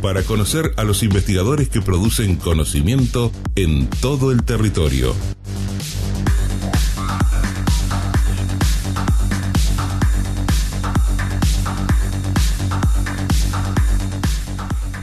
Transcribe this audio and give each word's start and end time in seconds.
para 0.00 0.22
conocer 0.22 0.72
a 0.76 0.84
los 0.84 1.02
investigadores 1.02 1.68
que 1.68 1.80
producen 1.80 2.36
conocimiento 2.36 3.32
en 3.54 3.88
todo 3.88 4.32
el 4.32 4.42
territorio. 4.42 5.14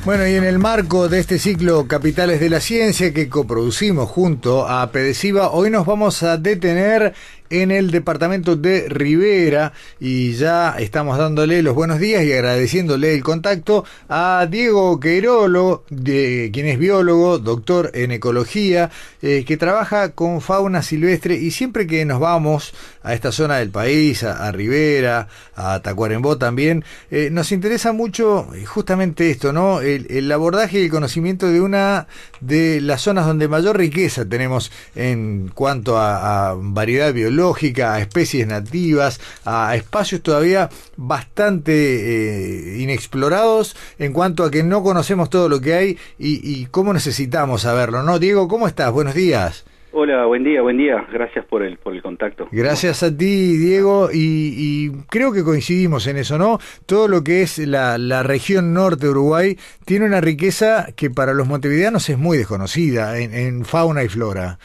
Bueno, 0.08 0.26
y 0.26 0.36
en 0.36 0.46
el 0.46 0.58
marco 0.58 1.10
de 1.10 1.20
este 1.20 1.38
ciclo 1.38 1.86
Capitales 1.86 2.40
de 2.40 2.50
la 2.50 2.62
Ciencia 2.62 3.14
que 3.14 3.28
coproducimos 3.28 4.10
junto 4.10 4.66
a 4.66 4.90
Pedesiva, 4.90 5.52
hoy 5.52 5.70
nos 5.70 5.86
vamos 5.86 6.24
a 6.24 6.38
detener 6.38 7.14
en 7.50 7.72
el 7.72 7.92
departamento 7.92 8.56
de 8.56 8.90
Rivera 8.90 9.74
y 10.00 10.34
ya 10.34 10.76
estamos 10.78 11.18
dándole 11.18 11.62
los 11.62 11.76
buenos 11.76 12.00
días 12.00 12.24
y 12.24 12.34
agradeciéndole 12.34 13.14
el 13.14 13.24
contacto 13.24 13.86
a 14.10 14.48
Diego 14.50 15.00
Queirolo, 15.00 15.84
de, 15.90 16.50
quien 16.52 16.68
es 16.68 16.78
biólogo, 16.78 17.40
doctor 17.40 17.92
en 17.94 18.12
ecología, 18.12 18.90
eh, 19.22 19.46
que 19.48 19.58
trabaja 19.58 20.10
con 20.10 20.42
fauna 20.42 20.82
silvestre 20.82 21.36
y 21.36 21.52
siempre 21.52 21.88
que 21.88 22.04
nos 22.06 22.20
vamos 22.20 22.74
a 23.04 23.14
esta 23.14 23.32
zona 23.32 23.58
del 23.58 23.70
país, 23.70 24.24
a, 24.24 24.52
Rivera, 24.52 25.30
a 25.56 25.82
Tacuarembó 25.82 26.38
también, 26.38 26.84
eh, 27.10 27.30
nos 27.32 27.52
interesa 27.52 27.94
mucho 27.94 28.48
justamente 28.66 29.32
esto, 29.32 29.54
¿no? 29.54 29.82
El, 29.82 30.28
abordaje 30.32 30.80
y 30.80 30.84
el 30.86 30.92
conocimiento 30.92 31.48
de 31.48 31.62
una 31.62 32.08
de 32.42 32.82
las 32.82 33.02
zonas 33.02 33.26
donde 33.26 33.48
mayor 33.48 33.78
riqueza 33.78 34.26
tenemos 34.26 34.72
en 34.94 35.50
cuanto 35.54 35.98
a 35.98 36.56
variedad 36.60 37.14
biológica 37.14 37.37
a 37.84 38.00
especies 38.00 38.48
nativas, 38.48 39.20
a 39.46 39.76
espacios 39.76 40.22
todavía 40.22 40.70
bastante 40.96 41.72
eh, 41.74 42.78
inexplorados 42.80 43.76
en 44.00 44.14
cuanto 44.14 44.44
a 44.44 44.52
que 44.52 44.64
no 44.64 44.84
conocemos 44.84 45.30
todo 45.30 45.50
lo 45.50 45.62
que 45.62 45.74
hay 45.74 45.98
y, 46.18 46.66
cómo 46.68 46.94
necesitamos 46.94 47.62
saberlo, 47.62 48.04
¿no? 48.04 48.20
Diego, 48.20 48.48
¿cómo 48.48 48.68
estás? 48.68 48.92
Buenos 48.92 49.14
días. 49.14 49.66
Hola, 49.92 50.26
buen 50.26 50.44
día, 50.44 50.62
buen 50.62 50.78
día. 50.78 51.08
Gracias 51.12 51.46
por 51.46 51.64
el, 51.64 51.78
por 51.78 51.94
el 51.94 52.02
contacto. 52.02 52.48
Gracias 52.52 53.04
a 53.04 53.16
ti, 53.16 53.58
Diego, 53.58 54.10
y, 54.14 54.92
creo 55.10 55.32
que 55.32 55.44
coincidimos 55.44 56.06
en 56.08 56.18
eso, 56.18 56.38
¿no? 56.38 56.60
Todo 56.86 57.08
lo 57.08 57.24
que 57.24 57.42
es 57.42 57.58
la, 57.60 58.24
región 58.24 58.74
norte 58.74 59.06
de 59.06 59.12
Uruguay 59.12 59.58
tiene 59.86 60.06
una 60.06 60.22
riqueza 60.22 60.88
que 60.96 61.10
para 61.10 61.34
los 61.34 61.48
montevideanos 61.48 62.10
es 62.10 62.18
muy 62.18 62.38
desconocida 62.38 63.18
en 63.20 63.66
fauna 63.66 64.04
y 64.04 64.10
flora. 64.10 64.60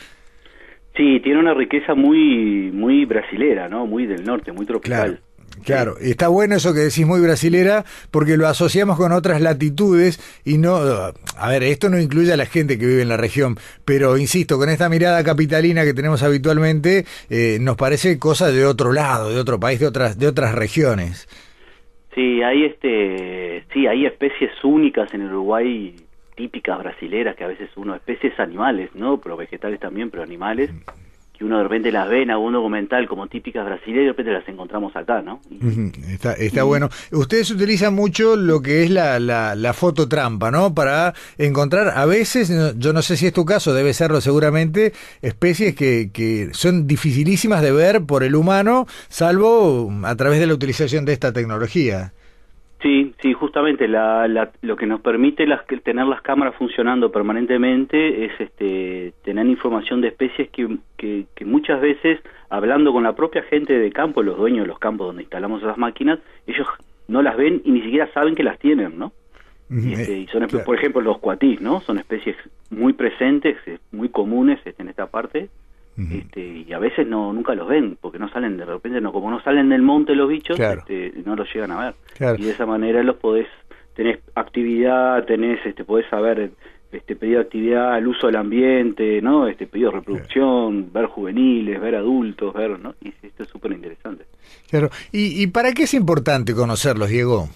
Sí, 0.97 1.21
tiene 1.21 1.41
una 1.41 1.55
riqueza 1.55 1.95
muy 1.95 2.71
muy 2.73 3.05
brasilera, 3.05 3.69
¿no? 3.69 3.87
Muy 3.87 4.07
del 4.07 4.25
norte, 4.25 4.53
muy 4.53 4.67
tropical. 4.67 5.21
Claro. 5.65 5.97
está 6.01 6.29
bueno 6.29 6.57
eso 6.57 6.75
que 6.75 6.81
decís 6.81 7.07
muy 7.07 7.21
brasilera 7.21 7.85
porque 8.11 8.37
lo 8.37 8.48
asociamos 8.48 8.97
con 8.97 9.13
otras 9.13 9.41
latitudes 9.41 10.19
y 10.45 10.59
no, 10.59 10.77
a 10.77 11.48
ver, 11.48 11.63
esto 11.63 11.89
no 11.89 11.98
incluye 11.98 12.33
a 12.33 12.37
la 12.37 12.47
gente 12.47 12.79
que 12.79 12.87
vive 12.87 13.03
en 13.03 13.09
la 13.09 13.17
región, 13.17 13.57
pero 13.85 14.17
insisto, 14.17 14.59
con 14.59 14.69
esta 14.69 14.89
mirada 14.89 15.23
capitalina 15.23 15.85
que 15.85 15.95
tenemos 15.95 16.23
habitualmente, 16.23 17.05
eh, 17.31 17.58
nos 17.61 17.77
parece 17.77 18.19
cosa 18.19 18.51
de 18.51 18.67
otro 18.67 18.92
lado, 18.92 19.31
de 19.31 19.39
otro 19.39 19.61
país, 19.61 19.79
de 19.79 19.86
otras, 19.86 20.19
de 20.19 20.27
otras 20.27 20.55
regiones. 20.55 21.29
Sí, 22.14 22.42
hay 22.42 22.64
este, 22.64 23.64
sí, 23.73 23.86
hay 23.86 24.05
especies 24.05 24.52
únicas 24.64 25.13
en 25.14 25.23
Uruguay 25.23 25.95
típicas 26.35 26.79
brasileras 26.79 27.37
que 27.37 27.45
a 27.45 27.48
veces 27.48 27.70
uno, 27.77 27.95
especies 27.95 28.39
animales, 28.39 28.91
¿no? 28.95 29.19
Pero 29.20 29.37
vegetales 29.37 29.81
también, 29.81 30.11
pero 30.11 30.23
animales, 30.23 30.70
que 31.37 31.45
uno 31.45 31.59
de 31.59 31.65
repente 31.65 31.93
las 31.93 32.09
ve 32.09 32.23
en 32.23 32.31
algún 32.31 32.53
documental 32.53 33.07
como 33.09 33.27
típicas 33.27 33.65
brasileras 33.65 34.03
y 34.03 34.05
de 34.05 34.11
repente 34.11 34.33
las 34.33 34.48
encontramos 34.48 34.95
acá, 34.97 35.23
¿no? 35.23 35.41
Está, 36.09 36.35
está 36.35 36.63
bueno. 36.63 36.89
Ustedes 37.11 37.51
utilizan 37.51 37.95
mucho 37.95 38.37
lo 38.37 38.61
que 38.61 38.83
es 38.83 38.91
la, 38.91 39.19
la, 39.19 39.55
la 39.55 39.73
foto 39.73 40.09
trampa, 40.09 40.51
¿no? 40.51 40.75
Para 40.75 41.15
encontrar 41.39 41.93
a 41.97 42.07
veces, 42.07 42.53
yo 42.77 42.93
no 42.93 43.03
sé 43.03 43.17
si 43.17 43.27
es 43.27 43.33
tu 43.33 43.45
caso, 43.45 43.75
debe 43.75 43.95
serlo 43.95 44.20
seguramente, 44.20 44.93
especies 45.20 45.75
que, 45.75 46.11
que 46.13 46.51
son 46.53 46.87
dificilísimas 46.87 47.63
de 47.63 47.73
ver 47.73 48.05
por 48.05 48.25
el 48.25 48.35
humano, 48.35 48.87
salvo 49.09 49.93
a 50.05 50.14
través 50.17 50.41
de 50.41 50.47
la 50.47 50.55
utilización 50.55 51.05
de 51.05 51.13
esta 51.13 51.33
tecnología. 51.33 52.13
Sí, 52.83 53.15
sí, 53.23 53.33
justamente 53.33 53.87
lo 53.87 54.77
que 54.77 54.87
nos 54.87 55.01
permite 55.01 55.47
las, 55.47 55.65
tener 55.85 56.05
las 56.05 56.20
cámaras 56.20 56.57
funcionando 56.57 57.13
permanentemente 57.13 58.25
es 58.25 58.33
este, 58.41 59.13
tener 59.23 59.47
información 59.47 60.01
de 60.01 60.09
especies 60.09 60.51
que, 60.51 60.79
que, 60.97 61.45
muchas 61.45 61.81
veces, 61.81 62.19
hablando 62.51 62.93
con 62.93 63.05
la 63.05 63.15
propia 63.15 63.43
gente 63.45 63.79
de 63.79 63.93
campo, 63.93 64.25
los 64.25 64.37
dueños 64.37 64.65
de 64.65 64.67
los 64.67 64.81
campos 64.81 65.07
donde 65.07 65.23
instalamos 65.23 65.63
esas 65.63 65.79
máquinas, 65.79 66.19
ellos 66.48 66.67
no 67.07 67.23
las 67.23 67.37
ven 67.37 67.63
y 67.65 67.70
ni 67.70 67.83
siquiera 67.83 68.13
saben 68.13 68.35
que 68.35 68.43
las 68.43 68.59
tienen, 68.59 68.99
¿no? 68.99 69.13
Este, 69.70 70.19
y 70.19 70.27
son, 70.27 70.47
por 70.64 70.77
ejemplo, 70.77 71.01
los 71.01 71.19
cuatís, 71.19 71.61
¿no? 71.61 71.81
Son 71.81 71.99
especies 71.99 72.37
muy 72.69 72.93
presentes, 72.95 73.57
muy 73.91 74.09
comunes 74.09 74.59
este, 74.64 74.83
en 74.83 74.89
esta 74.89 75.07
parte, 75.07 75.49
este, 75.97 76.64
y 76.67 76.73
a 76.73 76.79
veces 76.79 77.07
no 77.07 77.33
nunca 77.33 77.55
los 77.55 77.69
ven 77.69 77.98
porque 78.01 78.19
no 78.19 78.30
salen 78.30 78.57
de 78.57 78.64
repente 78.64 79.01
no 79.01 79.13
como 79.13 79.30
no 79.30 79.42
salen 79.42 79.69
del 79.69 79.83
monte 79.83 80.14
los 80.14 80.29
bichos 80.29 80.58
este, 80.58 81.13
no 81.25 81.36
los 81.36 81.53
llegan 81.53 81.70
a 81.73 81.92
ver. 82.19 82.39
Y 82.39 82.45
de 82.45 82.51
esa 82.51 82.64
manera 82.64 83.03
los 83.03 83.17
podés 83.17 83.47
tenés 83.95 84.19
actividad 84.35 85.25
tenés 85.27 85.64
este 85.67 85.85
podés 85.85 86.08
saber 86.08 86.51
este 86.92 87.14
pedido 87.17 87.41
de 87.41 87.45
actividad 87.45 87.98
el 87.98 88.07
uso 88.07 88.27
del 88.27 88.36
ambiente 88.36 89.20
no 89.20 89.47
este 89.47 89.67
pedido 89.67 89.91
de 89.91 89.98
reproducción 89.98 90.91
ver 90.92 91.07
juveniles 91.07 91.79
ver 91.79 91.97
adultos 91.97 92.55
ver 92.55 92.79
no 92.79 92.95
y 93.02 93.08
esto 93.23 93.42
es 93.42 93.48
súper 93.51 93.73
interesante 93.73 94.25
claro. 94.70 94.89
¿Y, 95.13 95.42
y 95.42 95.47
para 95.48 95.73
qué 95.73 95.83
es 95.83 95.92
importante 95.92 96.55
conocerlos 96.55 97.11
Diego 97.11 97.48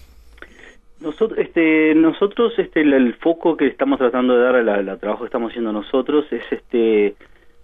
nosotros, 0.99 1.37
este, 1.37 1.93
nosotros, 1.93 2.53
este, 2.57 2.81
el, 2.81 3.13
foco 3.15 3.55
que 3.55 3.67
estamos 3.67 3.99
tratando 3.99 4.35
de 4.35 4.43
dar 4.43 4.55
al 4.55 4.99
trabajo 4.99 5.21
que 5.21 5.27
estamos 5.27 5.51
haciendo 5.51 5.71
nosotros 5.71 6.25
es, 6.31 6.41
este, 6.51 7.15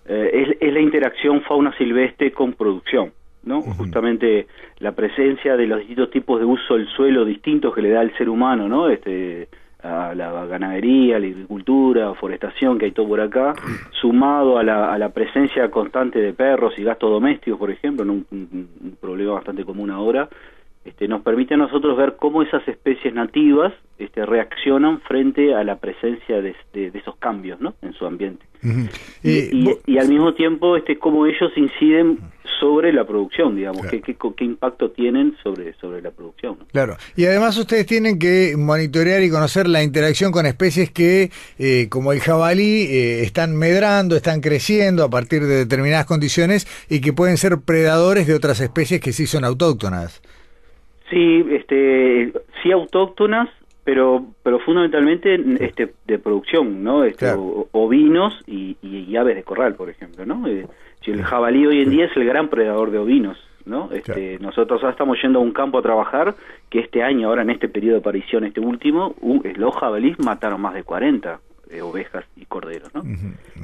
eh, 0.05 0.57
es, 0.59 0.73
la 0.73 0.79
interacción 0.79 1.41
fauna 1.41 1.75
silvestre 1.77 2.31
con 2.31 2.53
producción, 2.53 3.13
¿no? 3.43 3.61
Justamente 3.61 4.47
la 4.79 4.91
presencia 4.91 5.55
de 5.55 5.67
los 5.67 5.79
distintos 5.79 6.11
tipos 6.11 6.39
de 6.39 6.45
uso 6.45 6.75
del 6.75 6.87
suelo 6.89 7.25
distintos 7.25 7.73
que 7.73 7.81
le 7.81 7.89
da 7.89 8.01
el 8.01 8.15
ser 8.17 8.29
humano, 8.29 8.67
¿no? 8.67 8.89
Este, 8.89 9.47
a 9.81 10.15
la 10.15 10.45
ganadería, 10.45 11.19
la 11.19 11.27
agricultura, 11.27 12.13
forestación 12.15 12.77
que 12.77 12.85
hay 12.85 12.91
todo 12.91 13.07
por 13.07 13.21
acá, 13.21 13.53
sumado 14.01 14.57
a 14.57 14.63
la, 14.63 14.93
a 14.93 14.97
la 14.97 15.09
presencia 15.09 15.69
constante 15.69 16.19
de 16.19 16.33
perros 16.33 16.73
y 16.77 16.83
gastos 16.83 17.09
domésticos, 17.09 17.59
por 17.59 17.71
ejemplo, 17.71 18.03
un, 18.03 18.25
un 18.31 18.97
problema 18.99 19.33
bastante 19.33 19.63
común 19.63 19.89
ahora, 19.91 20.29
este, 20.85 21.07
nos 21.07 21.21
permite 21.21 21.53
a 21.53 21.57
nosotros 21.57 21.97
ver 21.97 22.15
cómo 22.17 22.41
esas 22.43 22.67
especies 22.67 23.13
nativas 23.13 23.73
este, 23.97 24.25
reaccionan 24.25 24.99
frente 25.01 25.55
a 25.55 25.63
la 25.63 25.77
presencia 25.77 26.41
de, 26.41 26.55
esos 26.73 27.15
cambios 27.17 27.61
¿no? 27.61 27.73
en 27.81 27.93
su 27.93 28.05
ambiente. 28.05 28.45
y, 29.23 29.97
al 29.97 30.09
mismo 30.09 30.33
tiempo 30.33 30.77
este, 30.77 30.97
cómo 30.97 31.25
ellos 31.25 31.51
inciden 31.55 32.19
sobre 32.59 32.93
la 32.93 33.05
producción, 33.05 33.55
digamos, 33.57 33.85
qué, 33.87 34.01
qué, 34.01 34.15
impacto 34.45 34.91
tienen 34.91 35.35
sobre, 35.43 35.73
sobre 35.75 36.01
la 36.01 36.11
producción. 36.11 36.57
Claro, 36.71 36.95
y 37.15 37.25
además 37.25 37.57
ustedes 37.57 37.85
tienen 37.85 38.19
que 38.19 38.55
monitorear 38.57 39.21
y 39.21 39.29
conocer 39.29 39.67
la 39.67 39.83
interacción 39.83 40.31
con 40.31 40.45
especies 40.45 40.89
que, 40.89 41.29
eh, 41.59 41.87
como 41.89 42.13
el 42.13 42.21
jabalí, 42.21 42.83
eh, 42.83 43.23
están 43.23 43.55
medrando, 43.57 44.15
están 44.15 44.39
creciendo 44.39 45.03
a 45.03 45.09
partir 45.09 45.43
de 45.45 45.57
determinadas 45.57 46.05
condiciones 46.05 46.65
y 46.89 47.01
que 47.01 47.11
pueden 47.11 47.37
ser 47.37 47.59
predadores 47.59 48.27
de 48.27 48.33
otras 48.33 48.61
especies 48.61 49.01
que 49.01 49.11
sí 49.11 49.27
son 49.27 49.43
autóctonas. 49.43 50.21
Sí, 51.13 51.45
este, 51.51 52.33
sí 52.61 52.71
autóctonas, 52.71 53.49
pero 53.83 54.25
pero 54.43 54.59
fundamentalmente 54.59 55.35
este 55.63 55.93
de 56.07 56.19
producción, 56.19 56.83
¿no? 56.83 57.03
Este, 57.03 57.31
ovinos 57.71 58.33
y, 58.47 59.15
aves 59.15 59.35
de 59.35 59.43
corral, 59.43 59.75
por 59.75 59.89
ejemplo, 59.89 60.25
¿no? 60.25 60.47
Eh, 60.47 60.65
el 61.05 61.23
jabalí 61.23 61.67
hoy 61.67 61.81
en 61.81 61.89
día 61.89 62.05
es 62.05 62.17
el 62.17 62.25
gran 62.25 62.47
predador 62.47 62.89
de 62.89 62.97
ovinos, 62.97 63.37
¿no? 63.65 63.89
Este, 63.91 64.39
Nosotros 64.39 64.81
ahora 64.81 64.91
estamos 64.91 65.21
yendo 65.21 65.39
a 65.39 65.41
un 65.41 65.51
campo 65.51 65.77
a 65.77 65.81
trabajar 65.81 66.33
que 66.69 66.79
este 66.79 67.03
año, 67.03 67.27
ahora 67.27 67.43
en 67.43 67.51
este 67.51 67.69
periodo 67.69 67.95
de 67.95 67.99
aparición, 67.99 68.45
este 68.45 68.59
último, 68.59 69.13
los 69.55 69.75
jabalíes 69.75 70.17
mataron 70.19 70.61
más 70.61 70.73
de 70.73 70.83
40 70.83 71.39
eh, 71.69 71.81
ovejas 71.81 72.25
y 72.35 72.45
corderos, 72.45 72.93
¿no? 72.95 73.03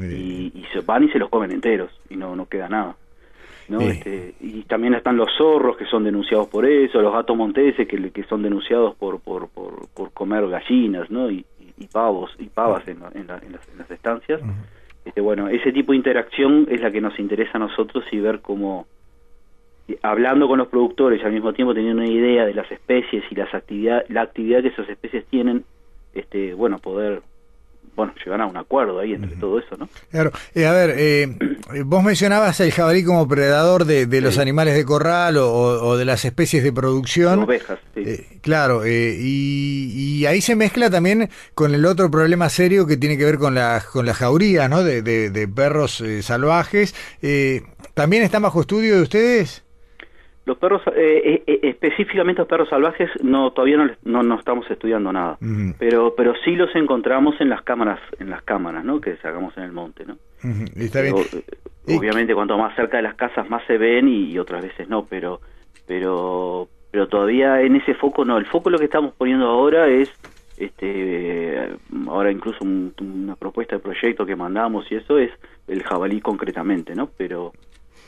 y, 0.01 0.51
y, 0.53 0.65
se 0.73 0.81
van 0.81 1.03
y 1.05 1.09
se 1.09 1.19
los 1.19 1.29
comen 1.29 1.51
enteros 1.51 1.91
y 2.09 2.15
no 2.15 2.35
no 2.35 2.45
queda 2.45 2.67
nada. 2.69 2.95
¿No? 3.69 3.81
Este, 3.81 4.33
y 4.41 4.63
también 4.63 4.95
están 4.95 5.15
los 5.15 5.29
zorros 5.37 5.77
que 5.77 5.85
son 5.85 6.03
denunciados 6.03 6.47
por 6.47 6.65
eso, 6.65 7.01
los 7.01 7.13
gatos 7.13 7.37
monteses 7.37 7.87
que, 7.87 8.11
que 8.11 8.23
son 8.23 8.41
denunciados 8.41 8.95
por, 8.95 9.19
por, 9.21 9.49
por, 9.49 10.11
comer 10.13 10.47
gallinas, 10.47 11.09
¿no? 11.09 11.29
Y, 11.29 11.45
y 11.77 11.85
pavos 11.87 12.31
y 12.39 12.45
pavas 12.45 12.85
en, 12.87 12.97
en, 13.13 13.27
las, 13.27 13.91
estancias. 13.91 14.41
este, 15.05 15.21
bueno, 15.21 15.47
ese 15.47 15.71
tipo 15.71 15.91
de 15.91 15.97
interacción 15.97 16.67
es 16.69 16.81
la 16.81 16.91
que 16.91 16.99
nos 16.99 17.17
interesa 17.19 17.51
a 17.53 17.59
nosotros 17.59 18.03
y 18.11 18.19
ver 18.19 18.41
cómo, 18.41 18.87
hablando 20.01 20.47
con 20.47 20.57
los 20.57 20.67
productores 20.67 21.21
y 21.21 21.25
al 21.25 21.31
mismo 21.31 21.53
tiempo 21.53 21.73
teniendo 21.73 22.01
una 22.01 22.11
idea 22.11 22.45
de 22.45 22.53
las 22.53 22.69
especies 22.71 23.23
y 23.29 23.35
las 23.35 23.53
actividad, 23.53 24.03
la 24.09 24.23
actividad 24.23 24.61
que 24.61 24.69
esas 24.69 24.89
especies 24.89 25.25
tienen, 25.27 25.63
este, 26.13 26.53
bueno, 26.53 26.79
poder 26.79 27.21
bueno, 27.99 28.13
llegar 28.23 28.39
a 28.39 28.45
un 28.45 28.55
acuerdo 28.55 28.99
ahí 28.99 29.13
entre 29.13 29.35
todo 29.35 29.59
eso, 29.59 29.75
¿no? 29.75 29.89
Claro. 30.09 30.31
Eh, 30.55 30.65
a 30.65 30.71
ver, 30.71 30.93
eh, 30.97 31.35
vos 31.83 32.01
mencionabas 32.01 32.57
el 32.61 32.71
jabalí 32.71 33.03
como 33.03 33.27
predador 33.27 33.83
de, 33.83 34.21
los 34.21 34.37
animales 34.37 34.73
de 34.73 34.85
corral 34.85 35.35
o, 35.35 35.97
de 35.97 36.05
las 36.05 36.23
especies 36.23 36.63
de 36.63 36.71
producción. 36.71 37.39
ovejas, 37.39 37.77
sí. 37.93 38.03
Eh, 38.05 38.39
claro, 38.41 38.87
y, 38.87 40.25
ahí 40.25 40.39
se 40.39 40.55
mezcla 40.55 40.89
también 40.89 41.29
con 41.53 41.75
el 41.75 41.85
otro 41.85 42.09
problema 42.09 42.47
serio 42.47 42.87
que 42.87 42.95
tiene 42.95 43.17
que 43.17 43.25
ver 43.25 43.37
con 43.37 43.53
la, 43.53 43.83
con 43.91 44.05
la 44.05 44.13
jauría, 44.13 44.69
¿no? 44.69 44.81
De, 44.81 45.01
de 45.01 45.47
perros 45.49 46.01
salvajes. 46.21 46.95
¿También 47.95 48.23
está 48.23 48.39
bajo 48.39 48.61
estudio 48.61 48.95
de 48.95 49.01
ustedes? 49.01 49.65
Los 50.49 50.57
perros, 50.57 50.81
eh, 50.95 51.21
eh, 51.23 51.43
eh, 51.45 51.59
específicamente 51.61 52.39
los 52.39 52.47
perros 52.47 52.69
salvajes, 52.69 53.07
no 53.21 53.51
todavía 53.51 53.77
no, 54.01 54.23
no, 54.23 54.39
estamos 54.39 54.65
estudiando 54.71 55.13
nada, 55.13 55.37
pero 55.77 56.15
pero 56.17 56.33
sí 56.43 56.55
los 56.55 56.75
encontramos 56.75 57.39
en 57.39 57.49
las 57.49 57.61
cámaras, 57.61 57.99
en 58.17 58.31
las 58.31 58.41
cámaras, 58.41 58.83
¿no? 58.83 58.99
Que 58.99 59.15
sacamos 59.17 59.55
en 59.57 59.65
el 59.65 59.71
monte, 59.71 60.05
¿no? 60.07 60.17
Está 60.75 61.03
bien. 61.03 61.13
obviamente, 61.85 62.33
cuanto 62.33 62.57
más 62.57 62.75
cerca 62.75 62.97
de 62.97 63.03
las 63.03 63.13
casas 63.13 63.47
más 63.47 63.61
se 63.67 63.77
ven 63.77 64.07
y, 64.07 64.39
otras 64.39 64.63
veces 64.63 64.89
no, 64.89 65.05
pero 65.05 65.39
pero 65.85 66.67
pero 66.89 67.07
todavía 67.07 67.61
en 67.61 67.75
ese 67.75 67.93
foco 67.93 68.25
no. 68.25 68.39
El 68.39 68.47
foco 68.47 68.71
lo 68.71 68.79
que 68.79 68.85
estamos 68.85 69.13
poniendo 69.13 69.45
ahora 69.45 69.87
es 69.87 70.11
este 70.57 71.77
ahora 72.07 72.31
incluso 72.31 72.65
una 72.65 73.35
propuesta 73.35 73.75
de 73.75 73.83
proyecto 73.83 74.25
que 74.25 74.35
mandamos 74.35 74.91
y 74.91 74.95
eso 74.95 75.19
es 75.19 75.29
el 75.67 75.83
jabalí 75.83 76.21
concretamente, 76.21 76.95
¿no? 76.95 77.07
Pero 77.17 77.53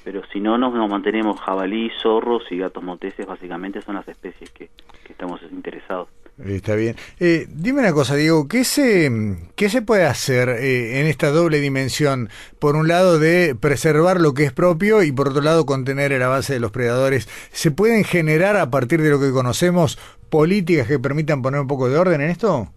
pero 0.04 0.22
si 0.32 0.40
no 0.40 0.58
nos, 0.58 0.74
mantenemos 0.90 1.40
jabalí, 1.40 1.92
zorros 2.02 2.44
y 2.52 2.58
gatos 2.58 2.84
monteses, 2.84 3.26
básicamente 3.26 3.82
son 3.82 3.96
las 3.96 4.08
especies 4.08 4.50
que, 4.52 4.70
estamos 5.10 5.42
interesados. 5.52 6.08
Está 6.44 6.76
bien. 6.76 6.96
Eh, 7.20 7.46
dime 7.50 7.82
una 7.82 7.92
cosa, 7.92 8.16
Diego, 8.16 8.48
¿qué 8.48 8.64
se, 8.64 9.12
qué 9.56 9.70
se 9.70 9.82
puede 9.82 10.06
hacer 10.06 10.50
eh, 10.50 11.02
en 11.02 11.08
esta 11.08 11.30
doble 11.30 11.60
dimensión? 11.60 12.30
Por 12.60 12.76
un 12.76 12.88
lado, 12.88 13.20
de 13.20 13.54
preservar 13.54 14.22
lo 14.22 14.34
que 14.34 14.46
es 14.46 14.54
propio 14.54 15.04
y 15.04 15.12
por 15.12 15.28
otro 15.28 15.42
lado, 15.42 15.66
contener 15.66 16.14
el 16.14 16.24
avance 16.24 16.54
de 16.54 16.62
los 16.62 16.72
predadores. 16.72 17.28
¿Se 17.52 17.70
pueden 17.72 18.06
generar 18.06 18.56
a 18.56 18.72
partir 18.72 19.02
de 19.02 19.10
lo 19.10 19.20
que 19.20 19.32
conocemos 19.32 19.98
políticas 20.30 20.88
que 20.88 20.98
permitan 20.98 21.42
poner 21.42 21.60
un 21.60 21.68
poco 21.68 21.90
de 21.90 21.98
orden 22.00 22.22
en 22.22 22.30
esto? 22.30 22.70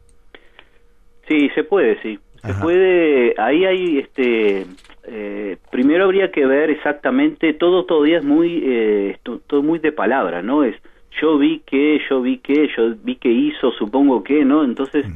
Sí, 1.29 1.49
se 1.55 1.65
puede, 1.65 2.03
sí. 2.03 2.19
Se 2.45 2.53
puede, 2.55 3.35
ahí 3.39 3.65
hay 3.65 3.99
este 4.01 4.67
eh, 5.07 5.59
primero 5.71 6.05
habría 6.05 6.31
que 6.31 6.47
ver 6.47 6.71
exactamente 6.71 7.53
todo 7.53 7.85
todavía 7.85 8.19
es 8.19 8.25
muy 8.25 8.63
eh, 8.65 9.19
todo 9.47 9.63
muy 9.63 9.79
de 9.79 9.93
palabra 9.93 10.43
no 10.43 10.65
es 10.65 10.75
yo 11.21 11.39
vi 11.39 11.61
que 11.61 12.01
yo 12.09 12.23
vi 12.23 12.39
que 12.39 12.69
yo 12.77 12.95
vi 13.03 13.17
que 13.17 13.31
hizo 13.31 13.71
supongo 13.73 14.25
que 14.25 14.45
no 14.45 14.65
entonces 14.65 15.07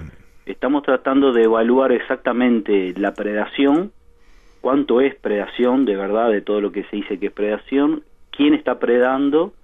estamos 0.46 0.82
tratando 0.82 1.32
de 1.32 1.44
evaluar 1.44 1.92
exactamente 1.92 2.92
la 2.96 3.14
predación 3.14 3.92
cuánto 4.60 5.00
es 5.00 5.14
predación 5.14 5.84
de 5.84 5.96
verdad 5.96 6.30
de 6.30 6.42
todo 6.42 6.60
lo 6.60 6.70
que 6.70 6.84
se 6.84 6.96
dice 6.96 7.18
que 7.18 7.26
es 7.26 7.32
predación 7.32 8.02
quién 8.30 8.54
está 8.54 8.78
predando 8.78 9.54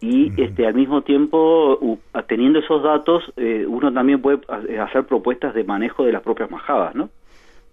y 0.00 0.32
este 0.42 0.66
al 0.66 0.74
mismo 0.74 1.02
tiempo 1.02 1.98
teniendo 2.26 2.58
esos 2.58 2.82
datos 2.82 3.32
eh, 3.36 3.66
uno 3.68 3.92
también 3.92 4.20
puede 4.20 4.40
hacer 4.80 5.04
propuestas 5.04 5.54
de 5.54 5.62
manejo 5.62 6.04
de 6.04 6.12
las 6.12 6.22
propias 6.22 6.50
majadas 6.50 6.94
no 6.94 7.10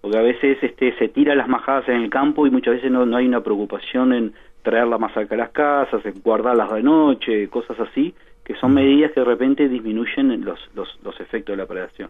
porque 0.02 0.18
a 0.18 0.22
veces 0.22 0.58
este, 0.62 0.96
se 0.98 1.10
tira 1.10 1.36
las 1.36 1.48
majadas 1.48 1.88
en 1.90 1.96
el 1.96 2.10
campo 2.10 2.46
y 2.48 2.52
muchas 2.52 2.76
veces 2.76 2.92
no, 2.92 3.06
no 3.06 3.18
hay 3.18 3.28
una 3.28 3.42
preocupación 3.42 4.14
en 4.14 4.34
traerla 4.62 4.98
más 4.98 5.14
cerca 5.14 5.36
de 5.36 5.42
las 5.42 5.52
casas, 5.52 6.06
en 6.06 6.22
guardarlas 6.22 6.72
de 6.74 6.84
noche, 6.84 7.48
cosas 7.50 7.80
así, 7.80 8.14
que 8.44 8.56
son 8.56 8.74
medidas 8.74 9.12
que 9.12 9.22
de 9.22 9.26
repente 9.26 9.68
disminuyen 9.68 10.44
los, 10.44 10.60
los, 10.76 11.00
los 11.04 11.20
efectos 11.20 11.54
de 11.54 11.58
la 11.58 11.68
predación. 11.68 12.10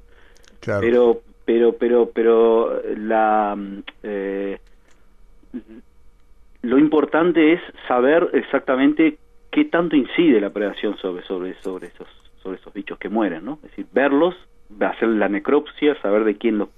Pero, 0.60 1.22
pero, 1.46 1.74
pero, 1.74 2.10
pero 2.14 2.82
la 2.96 3.56
eh, 4.04 4.60
lo 6.62 6.78
importante 6.78 7.54
es 7.54 7.62
saber 7.88 8.30
exactamente 8.34 9.18
qué 9.52 9.66
tanto 9.66 9.96
incide 9.96 10.42
la 10.42 10.50
predación 10.50 10.98
sobre, 10.98 11.24
sobre, 11.24 11.54
sobre 11.62 11.88
esos, 11.88 12.08
sobre 12.42 12.58
esos 12.58 12.74
bichos 12.74 12.98
que 12.98 13.10
mueren, 13.10 13.46
¿no? 13.46 13.54
Es 13.64 13.70
decir, 13.70 13.86
verlos, 13.94 14.36
hacer 14.80 15.08
la 15.10 15.30
necropsia, 15.30 16.00
saber 16.02 16.24
de 16.24 16.38
quién 16.38 16.58
los 16.58 16.70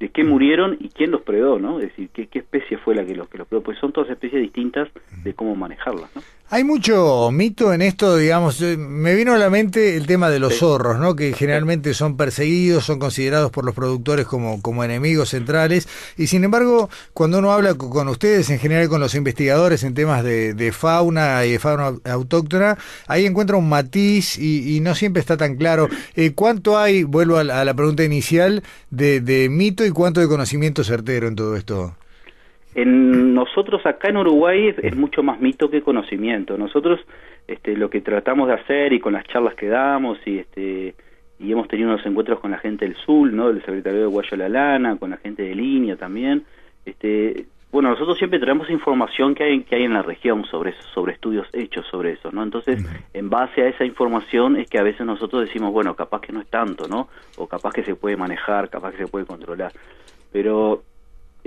de 0.00 0.08
qué 0.10 0.24
murieron 0.24 0.76
y 0.80 0.88
quién 0.88 1.10
los 1.10 1.22
predó, 1.22 1.58
¿no? 1.58 1.78
Es 1.78 1.88
decir, 1.88 2.08
qué, 2.12 2.26
qué 2.26 2.40
especie 2.40 2.78
fue 2.78 2.94
la 2.94 3.04
que 3.04 3.14
los, 3.14 3.28
que 3.28 3.38
los 3.38 3.46
predó, 3.46 3.62
pues 3.62 3.78
son 3.78 3.92
todas 3.92 4.10
especies 4.10 4.42
distintas 4.42 4.88
de 5.22 5.34
cómo 5.34 5.54
manejarlas, 5.54 6.14
¿no? 6.14 6.22
Hay 6.50 6.62
mucho 6.62 7.30
mito 7.32 7.72
en 7.72 7.80
esto, 7.80 8.18
digamos, 8.18 8.60
eh, 8.60 8.76
me 8.76 9.14
vino 9.14 9.32
a 9.32 9.38
la 9.38 9.48
mente 9.48 9.96
el 9.96 10.06
tema 10.06 10.28
de 10.28 10.38
los 10.38 10.58
zorros, 10.58 10.98
¿no? 10.98 11.16
Que 11.16 11.32
generalmente 11.32 11.94
son 11.94 12.18
perseguidos, 12.18 12.84
son 12.84 12.98
considerados 12.98 13.50
por 13.50 13.64
los 13.64 13.74
productores 13.74 14.26
como, 14.26 14.60
como 14.60 14.84
enemigos 14.84 15.30
centrales, 15.30 15.88
y 16.18 16.26
sin 16.26 16.44
embargo, 16.44 16.90
cuando 17.14 17.38
uno 17.38 17.50
habla 17.50 17.74
con 17.74 18.08
ustedes, 18.08 18.50
en 18.50 18.58
general 18.58 18.90
con 18.90 19.00
los 19.00 19.14
investigadores 19.14 19.84
en 19.84 19.94
temas 19.94 20.22
de, 20.22 20.72
fauna 20.72 21.46
y 21.46 21.52
de 21.52 21.58
fauna 21.58 21.98
autóctona, 22.04 22.76
ahí 23.06 23.24
encuentra 23.24 23.56
un 23.56 23.68
matiz 23.70 24.38
y, 24.38 24.80
no 24.80 24.94
siempre 24.94 25.20
está 25.20 25.38
tan 25.38 25.56
claro. 25.56 25.88
Eh, 26.14 26.34
¿Cuánto 26.34 26.78
hay, 26.78 27.04
vuelvo 27.04 27.38
a 27.38 27.44
la, 27.44 27.74
pregunta 27.74 28.04
inicial, 28.04 28.62
de, 28.90 29.22
de 29.22 29.48
mito 29.48 29.84
y 29.84 29.90
cuánto 29.90 30.20
de 30.20 30.28
conocimiento 30.28 30.84
certero 30.84 31.26
en 31.26 31.36
todo 31.36 31.56
esto? 31.56 31.96
En 32.74 33.34
nosotros 33.34 33.84
acá 33.86 34.08
en 34.08 34.16
Uruguay 34.16 34.74
es, 34.82 34.96
mucho 34.96 35.22
más 35.22 35.40
mito 35.40 35.70
que 35.70 35.82
conocimiento. 35.82 36.58
Nosotros 36.58 37.00
este, 37.46 37.76
lo 37.76 37.88
que 37.88 38.00
tratamos 38.00 38.48
de 38.48 38.54
hacer 38.54 38.92
y 38.92 39.00
con 39.00 39.12
las 39.12 39.24
charlas 39.26 39.54
que 39.54 39.68
damos 39.68 40.18
y 40.26 40.38
este 40.38 40.94
y 41.38 41.50
hemos 41.50 41.66
tenido 41.68 41.90
unos 41.90 42.06
encuentros 42.06 42.38
con 42.38 42.52
la 42.52 42.58
gente 42.58 42.84
del 42.84 42.96
sur, 42.96 43.32
¿no? 43.32 43.48
Del 43.48 43.64
secretario 43.64 44.00
de 44.00 44.06
Guayo 44.06 44.36
La 44.36 44.48
Lana, 44.48 44.96
con 44.96 45.10
la 45.10 45.16
gente 45.16 45.42
de 45.42 45.54
línea 45.54 45.96
también. 45.96 46.44
Este, 46.84 47.46
bueno, 47.72 47.90
nosotros 47.90 48.16
siempre 48.18 48.38
traemos 48.38 48.70
información 48.70 49.34
que 49.34 49.42
hay 49.42 49.62
que 49.64 49.74
hay 49.74 49.82
en 49.82 49.94
la 49.94 50.02
región 50.02 50.44
sobre 50.44 50.70
eso, 50.70 50.82
sobre 50.94 51.14
estudios 51.14 51.48
hechos 51.52 51.84
sobre 51.90 52.12
eso, 52.12 52.30
¿no? 52.30 52.44
Entonces, 52.44 52.84
en 53.12 53.28
base 53.28 53.62
a 53.62 53.68
esa 53.68 53.84
información 53.84 54.56
es 54.56 54.70
que 54.70 54.78
a 54.78 54.84
veces 54.84 55.04
nosotros 55.04 55.42
decimos, 55.42 55.72
bueno, 55.72 55.94
capaz 55.94 56.20
que 56.20 56.32
no 56.32 56.40
es 56.40 56.46
tanto, 56.46 56.86
¿no? 56.86 57.08
O 57.36 57.48
capaz 57.48 57.72
que 57.72 57.82
se 57.82 57.96
puede 57.96 58.16
manejar, 58.16 58.70
capaz 58.70 58.92
que 58.92 58.98
se 58.98 59.08
puede 59.08 59.26
controlar. 59.26 59.72
Pero 60.30 60.84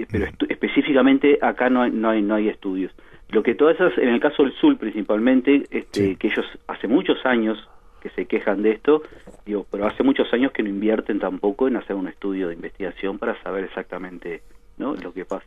pero 0.06 0.28
específicamente 0.50 1.40
acá 1.42 1.70
no 1.70 1.82
hay, 1.82 1.92
no 1.92 2.10
hay, 2.10 2.22
no 2.22 2.36
hay 2.36 2.50
estudios. 2.50 2.92
Lo 3.30 3.44
que 3.44 3.56
todas 3.56 3.76
esas, 3.76 3.98
en 3.98 4.10
el 4.10 4.20
caso 4.20 4.44
del 4.44 4.54
sur 4.54 4.78
principalmente, 4.78 5.64
este, 5.72 6.16
que 6.16 6.28
ellos 6.28 6.46
hace 6.68 6.88
muchos 6.88 7.26
años 7.26 7.58
que 8.02 8.10
se 8.12 8.26
quejan 8.26 8.62
de 8.62 8.72
esto, 8.72 9.02
digo, 9.46 9.66
pero 9.70 9.86
hace 9.86 10.04
muchos 10.04 10.32
años 10.34 10.52
que 10.52 10.64
no 10.64 10.70
invierten 10.70 11.20
tampoco 11.20 11.68
en 11.68 11.78
hacer 11.78 11.96
un 11.96 12.08
estudio 12.08 12.48
de 12.48 12.54
investigación 12.54 13.18
para 13.18 13.42
saber 13.42 13.66
exactamente 13.66 14.42
¿no? 14.78 14.96
lo 14.96 15.12
que 15.14 15.26
pasa. 15.26 15.46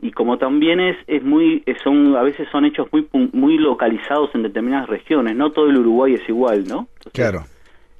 Y 0.00 0.12
como 0.12 0.38
también 0.38 0.78
es, 0.80 0.96
es 1.06 1.22
muy, 1.22 1.64
son, 1.82 2.16
a 2.16 2.22
veces 2.22 2.48
son 2.52 2.64
hechos 2.64 2.88
muy, 2.92 3.08
muy 3.32 3.58
localizados 3.58 4.30
en 4.34 4.44
determinadas 4.44 4.88
regiones, 4.88 5.36
no 5.36 5.50
todo 5.50 5.68
el 5.68 5.78
Uruguay 5.78 6.14
es 6.14 6.28
igual, 6.28 6.64
¿no? 6.66 6.88
claro. 7.12 7.40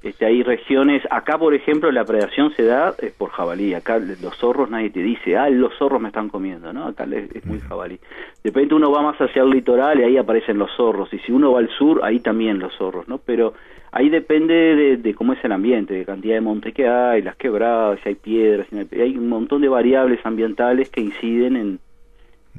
Este, 0.01 0.25
hay 0.25 0.43
regiones, 0.43 1.03
acá 1.11 1.37
por 1.37 1.53
ejemplo 1.53 1.91
la 1.91 2.05
predación 2.05 2.53
se 2.55 2.63
da 2.63 2.95
es 2.99 3.11
por 3.11 3.31
jabalí, 3.31 3.73
acá 3.73 3.99
los 3.99 4.33
zorros 4.37 4.69
nadie 4.69 4.91
te 4.91 5.01
dice, 5.01 5.35
ah, 5.35 5.49
los 5.49 5.77
zorros 5.77 5.99
me 5.99 6.07
están 6.07 6.29
comiendo, 6.29 6.71
¿no? 6.71 6.85
Acá 6.85 7.03
es, 7.03 7.45
muy 7.45 7.59
jabalí. 7.59 7.99
De 8.41 8.49
repente 8.49 8.75
uno 8.75 8.91
va 8.91 9.01
más 9.01 9.17
hacia 9.19 9.41
el 9.41 9.49
litoral 9.49 9.99
y 9.99 10.03
ahí 10.03 10.17
aparecen 10.17 10.57
los 10.57 10.71
zorros, 10.77 11.13
y 11.13 11.19
si 11.19 11.33
uno 11.33 11.51
va 11.51 11.59
al 11.59 11.69
sur, 11.69 11.99
ahí 12.01 12.21
también 12.21 12.59
los 12.59 12.73
zorros, 12.77 13.09
¿no? 13.09 13.17
Pero 13.17 13.53
ahí 13.91 14.07
depende 14.07 14.97
de, 14.97 15.13
cómo 15.15 15.33
es 15.33 15.43
el 15.43 15.51
ambiente, 15.51 15.95
de 15.95 16.05
cantidad 16.05 16.35
de 16.35 16.41
monte 16.41 16.71
que 16.71 16.87
hay, 16.87 17.21
las 17.21 17.35
quebradas, 17.35 17.99
si 18.01 18.09
hay 18.09 18.15
piedras, 18.15 18.67
si 18.69 18.77
hay, 18.77 19.01
hay 19.01 19.17
un 19.17 19.27
montón 19.27 19.61
de 19.61 19.67
variables 19.67 20.25
ambientales 20.25 20.89
que 20.89 21.01
inciden 21.01 21.57
en 21.57 21.79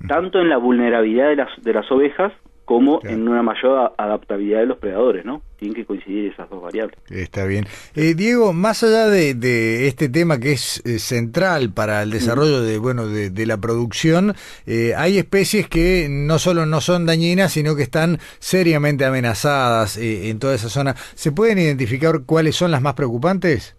tanto 0.06 0.40
en 0.40 0.50
la 0.50 0.58
vulnerabilidad 0.58 1.28
de 1.28 1.36
las, 1.36 1.62
de 1.62 1.72
las 1.72 1.90
ovejas 1.90 2.32
como 2.70 3.00
en 3.02 3.26
una 3.26 3.42
mayor 3.42 3.94
adaptabilidad 3.98 4.60
de 4.60 4.66
los 4.66 4.78
predadores, 4.78 5.24
¿no? 5.24 5.42
Tienen 5.56 5.74
que 5.74 5.84
coincidir 5.84 6.30
esas 6.30 6.48
dos 6.48 6.62
variables. 6.62 6.96
Está 7.10 7.44
bien. 7.44 7.64
Eh, 7.96 8.14
Diego, 8.14 8.52
más 8.52 8.84
allá 8.84 9.08
de, 9.08 9.88
este 9.88 10.08
tema 10.08 10.38
que 10.38 10.52
es 10.52 10.80
eh, 10.86 11.00
central 11.00 11.72
para 11.74 12.04
el 12.04 12.12
desarrollo 12.12 12.60
de, 12.62 12.78
bueno, 12.78 13.08
de, 13.08 13.46
la 13.46 13.56
producción, 13.56 14.34
eh, 14.66 14.92
hay 14.96 15.18
especies 15.18 15.68
que 15.68 16.06
no 16.08 16.38
solo 16.38 16.64
no 16.64 16.80
son 16.80 17.06
dañinas, 17.06 17.54
sino 17.54 17.74
que 17.74 17.82
están 17.82 18.18
seriamente 18.38 19.04
amenazadas 19.04 19.96
en 19.96 20.38
toda 20.38 20.54
esa 20.54 20.68
zona. 20.68 20.94
¿Se 20.94 21.32
pueden 21.32 21.58
identificar 21.58 22.20
cuáles 22.24 22.54
son 22.54 22.70
las 22.70 22.82
más 22.82 22.94
preocupantes? 22.94 23.76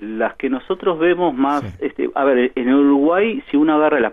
Las 0.00 0.36
que 0.36 0.50
nosotros 0.50 0.98
vemos 0.98 1.32
más, 1.32 1.64
este, 1.80 2.10
a 2.14 2.24
ver, 2.24 2.52
en 2.54 2.74
Uruguay, 2.74 3.42
si 3.50 3.56
uno 3.56 3.76
agarra 3.76 4.00
la 4.00 4.12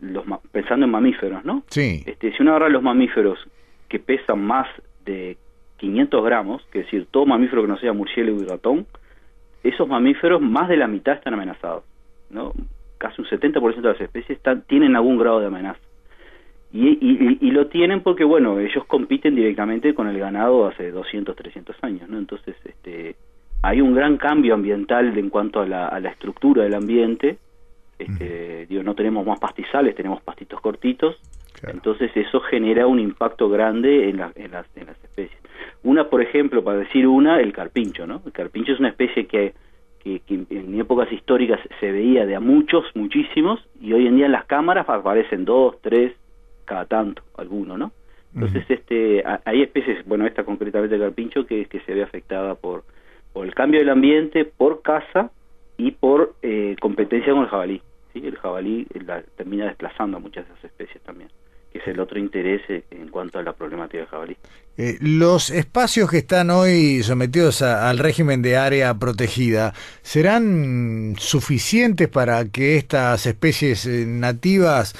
los 0.00 0.24
pensando 0.52 0.86
en 0.86 0.92
mamíferos, 0.92 1.44
¿no? 1.44 1.62
Sí. 1.68 2.02
Este, 2.06 2.32
si 2.32 2.42
uno 2.42 2.52
agarra 2.52 2.68
los 2.68 2.82
mamíferos 2.82 3.38
que 3.88 3.98
pesan 3.98 4.40
más 4.44 4.66
de 5.04 5.36
500 5.78 6.24
gramos, 6.24 6.62
que 6.70 6.80
es 6.80 6.86
decir, 6.86 7.06
todo 7.10 7.26
mamífero 7.26 7.62
que 7.62 7.68
no 7.68 7.78
sea 7.78 7.92
murciélago 7.92 8.42
y 8.42 8.44
ratón, 8.44 8.86
esos 9.62 9.88
mamíferos, 9.88 10.40
más 10.40 10.68
de 10.68 10.76
la 10.76 10.86
mitad 10.86 11.14
están 11.14 11.34
amenazados, 11.34 11.84
¿no? 12.30 12.52
Casi 12.98 13.20
un 13.20 13.28
70% 13.28 13.76
de 13.76 13.82
las 13.82 14.00
especies 14.00 14.38
están, 14.38 14.62
tienen 14.62 14.96
algún 14.96 15.18
grado 15.18 15.40
de 15.40 15.46
amenaza. 15.46 15.80
Y, 16.70 16.98
y, 17.40 17.50
lo 17.50 17.68
tienen 17.68 18.02
porque, 18.02 18.24
bueno, 18.24 18.60
ellos 18.60 18.84
compiten 18.86 19.34
directamente 19.34 19.94
con 19.94 20.06
el 20.06 20.18
ganado 20.18 20.66
hace 20.66 20.90
200, 20.90 21.34
300 21.34 21.76
años, 21.80 22.10
¿no? 22.10 22.18
Entonces, 22.18 22.56
este, 22.62 23.16
hay 23.62 23.80
un 23.80 23.94
gran 23.94 24.18
cambio 24.18 24.52
ambiental 24.52 25.16
en 25.16 25.30
cuanto 25.30 25.60
a 25.60 25.66
la, 25.66 25.88
a 25.88 25.98
la 25.98 26.10
estructura 26.10 26.64
del 26.64 26.74
ambiente. 26.74 27.38
Este, 27.98 28.66
digo, 28.66 28.82
no 28.82 28.94
tenemos 28.94 29.26
más 29.26 29.40
pastizales, 29.40 29.94
tenemos 29.94 30.22
pastitos 30.22 30.60
cortitos. 30.60 31.16
Entonces, 31.66 32.12
eso 32.14 32.40
genera 32.40 32.86
un 32.86 33.00
impacto 33.00 33.48
grande 33.48 34.08
en, 34.08 34.20
en, 34.36 34.52
las, 34.52 34.66
en 34.76 34.86
las 34.86 35.04
especies. 35.04 35.40
Una, 35.82 36.08
por 36.08 36.22
ejemplo, 36.22 36.62
para 36.62 36.78
decir 36.78 37.06
una, 37.06 37.40
el 37.40 37.52
carpincho, 37.52 38.06
¿no? 38.06 38.22
El 38.24 38.32
carpincho 38.32 38.72
es 38.72 38.78
una 38.78 38.90
especie 38.90 39.26
que, 39.26 39.54
que, 39.98 40.20
que 40.20 40.34
en 40.50 40.78
épocas 40.78 41.10
históricas 41.12 41.58
se 41.80 41.90
veía 41.90 42.26
de 42.26 42.36
a 42.36 42.40
muchos, 42.40 42.84
muchísimos, 42.94 43.60
y 43.80 43.92
hoy 43.92 44.06
en 44.06 44.16
día 44.16 44.26
en 44.26 44.32
las 44.32 44.44
cámaras 44.44 44.88
aparecen 44.88 45.44
dos, 45.44 45.80
tres, 45.80 46.12
cada 46.64 46.84
tanto, 46.84 47.22
alguno, 47.36 47.76
¿no? 47.76 47.90
Entonces, 48.34 48.64
este, 48.68 49.24
hay 49.44 49.62
especies, 49.62 50.06
bueno, 50.06 50.26
esta 50.26 50.44
concretamente 50.44 50.94
el 50.94 51.00
carpincho, 51.00 51.44
que, 51.44 51.64
que 51.64 51.80
se 51.80 51.94
ve 51.94 52.04
afectada 52.04 52.54
por, 52.54 52.84
por 53.32 53.44
el 53.46 53.54
cambio 53.54 53.80
del 53.80 53.88
ambiente, 53.88 54.44
por 54.44 54.82
caza 54.82 55.32
y 55.78 55.92
por 55.92 56.34
eh, 56.42 56.76
competencia 56.80 57.32
con 57.32 57.44
el 57.44 57.48
jabalí. 57.48 57.82
¿sí? 58.12 58.20
El 58.22 58.36
jabalí 58.36 58.86
la, 59.06 59.22
termina 59.22 59.64
desplazando 59.64 60.18
a 60.18 60.20
muchas 60.20 60.46
de 60.46 60.52
esas 60.52 60.64
especies 60.66 61.02
también 61.02 61.30
que 61.72 61.78
es 61.78 61.88
el 61.88 62.00
otro 62.00 62.18
interés 62.18 62.62
eh, 62.68 62.84
en 62.90 63.08
cuanto 63.08 63.38
a 63.38 63.42
la 63.42 63.52
problemática 63.52 63.98
del 63.98 64.06
jabalí. 64.06 64.36
Eh, 64.76 64.96
los 65.00 65.50
espacios 65.50 66.08
que 66.08 66.18
están 66.18 66.50
hoy 66.50 67.02
sometidos 67.02 67.62
al 67.62 67.98
régimen 67.98 68.42
de 68.42 68.56
área 68.56 68.94
protegida, 68.94 69.74
¿serán 70.02 71.14
suficientes 71.18 72.08
para 72.08 72.44
que 72.46 72.76
estas 72.76 73.26
especies 73.26 73.86
eh, 73.86 74.04
nativas 74.06 74.94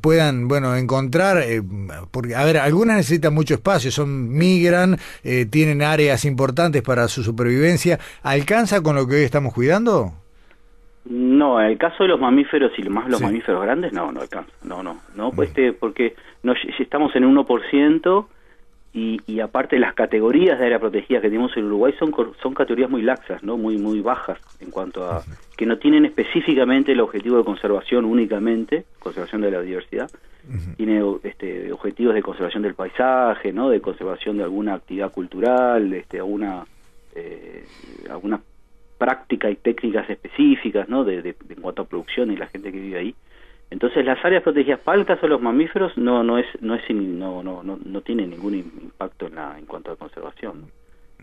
puedan, 0.00 0.48
bueno, 0.48 0.76
encontrar, 0.76 1.44
porque, 2.10 2.34
a 2.34 2.44
ver, 2.44 2.58
algunas 2.58 2.96
necesitan 2.96 3.32
mucho 3.32 3.54
espacio, 3.54 3.90
son 3.90 4.30
migran, 4.30 4.98
tienen 5.50 5.82
áreas 5.82 6.24
importantes 6.24 6.82
para 6.82 7.08
su 7.08 7.22
supervivencia, 7.22 7.98
¿alcanza 8.22 8.82
con 8.82 8.96
lo 8.96 9.06
que 9.06 9.16
hoy 9.16 9.22
estamos 9.22 9.54
cuidando? 9.54 10.19
No, 11.04 11.60
en 11.60 11.66
el 11.66 11.78
caso 11.78 12.04
de 12.04 12.08
los 12.08 12.20
mamíferos 12.20 12.72
y 12.78 12.82
más 12.88 13.08
los 13.08 13.22
mamíferos 13.22 13.62
grandes, 13.62 13.92
no, 13.92 14.12
no 14.12 14.20
alcanza. 14.20 14.52
No, 14.62 14.82
no, 14.82 15.00
no, 15.14 15.30
pues 15.32 15.48
este, 15.48 15.72
porque 15.72 16.14
no, 16.42 16.52
estamos 16.78 17.16
en 17.16 17.24
1% 17.24 18.26
y, 18.92 19.20
y 19.26 19.40
aparte 19.40 19.78
las 19.78 19.94
categorías 19.94 20.58
de 20.58 20.66
área 20.66 20.78
protegida 20.78 21.20
que 21.20 21.28
tenemos 21.28 21.56
en 21.56 21.64
Uruguay 21.64 21.94
son, 21.98 22.12
son 22.42 22.54
categorías 22.54 22.90
muy 22.90 23.02
laxas, 23.02 23.42
¿no? 23.42 23.56
Muy, 23.56 23.78
muy 23.78 24.00
bajas 24.00 24.38
en 24.60 24.70
cuanto 24.70 25.04
a 25.04 25.22
que 25.56 25.64
no 25.64 25.78
tienen 25.78 26.04
específicamente 26.04 26.92
el 26.92 27.00
objetivo 27.00 27.38
de 27.38 27.44
conservación 27.44 28.04
únicamente, 28.04 28.84
conservación 28.98 29.40
de 29.40 29.50
la 29.50 29.62
diversidad, 29.62 30.10
tiene 30.76 31.02
este, 31.22 31.70
objetivos 31.72 32.14
de 32.14 32.22
conservación 32.22 32.62
del 32.62 32.74
paisaje, 32.74 33.52
¿no? 33.52 33.68
De 33.68 33.80
conservación 33.80 34.36
de 34.38 34.42
alguna 34.42 34.74
actividad 34.74 35.12
cultural, 35.12 35.92
este, 35.92 36.18
alguna, 36.18 36.64
eh, 37.14 37.64
alguna 38.10 38.40
práctica 39.00 39.48
y 39.50 39.56
técnicas 39.56 40.08
específicas, 40.10 40.86
¿no? 40.90 41.04
De, 41.04 41.22
de, 41.22 41.34
en 41.48 41.62
cuanto 41.62 41.82
a 41.82 41.84
producción 41.86 42.30
y 42.30 42.36
la 42.36 42.48
gente 42.48 42.70
que 42.70 42.78
vive 42.78 42.98
ahí. 42.98 43.14
Entonces 43.70 44.04
las 44.04 44.22
áreas 44.22 44.42
protegidas 44.42 44.80
caso 45.06 45.22
de 45.22 45.28
los 45.28 45.40
mamíferos 45.40 45.96
no 45.96 46.22
no 46.22 46.38
es 46.38 46.46
no 46.60 46.74
es 46.74 46.82
no 46.90 47.42
no 47.42 47.62
no, 47.62 47.78
no 47.82 48.00
tiene 48.02 48.26
ningún 48.26 48.54
impacto 48.56 49.28
en 49.28 49.36
la 49.36 49.58
en 49.58 49.64
cuanto 49.64 49.90
a 49.90 49.96
conservación, 49.96 50.66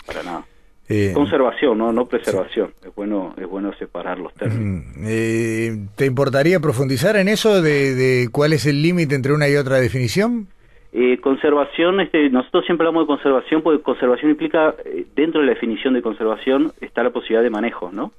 para 0.08 0.24
nada. 0.24 0.46
Eh, 0.90 1.12
conservación, 1.14 1.78
no 1.78 1.92
no 1.92 2.06
preservación. 2.06 2.74
Es 2.84 2.96
bueno 2.96 3.36
es 3.38 3.46
bueno 3.46 3.72
separar 3.78 4.18
los 4.18 4.34
términos. 4.34 4.86
Eh, 5.06 5.78
¿Te 5.96 6.06
importaría 6.08 6.60
profundizar 6.60 7.16
en 7.18 7.28
eso 7.28 7.62
de, 7.62 7.94
de 7.94 8.30
cuál 8.32 8.54
es 8.54 8.66
el 8.66 8.82
límite 8.82 9.14
entre 9.14 9.34
una 9.34 9.48
y 9.50 9.56
otra 9.56 9.78
definición? 9.80 10.48
Eh, 10.94 11.20
conservación, 11.20 12.00
este, 12.00 12.30
nosotros 12.30 12.66
siempre 12.66 12.88
hablamos 12.88 13.04
de 13.04 13.08
conservación 13.08 13.62
porque 13.62 13.84
conservación 13.84 14.32
implica, 14.32 14.74
eh, 14.86 15.06
dentro 15.16 15.42
de 15.42 15.48
la 15.48 15.54
definición 15.54 15.94
de 15.94 16.02
conservación 16.02 16.72
está 16.82 17.04
la 17.04 17.10
posibilidad 17.10 17.44
de 17.44 17.50
manejo, 17.50 17.92
¿no? 17.92 18.12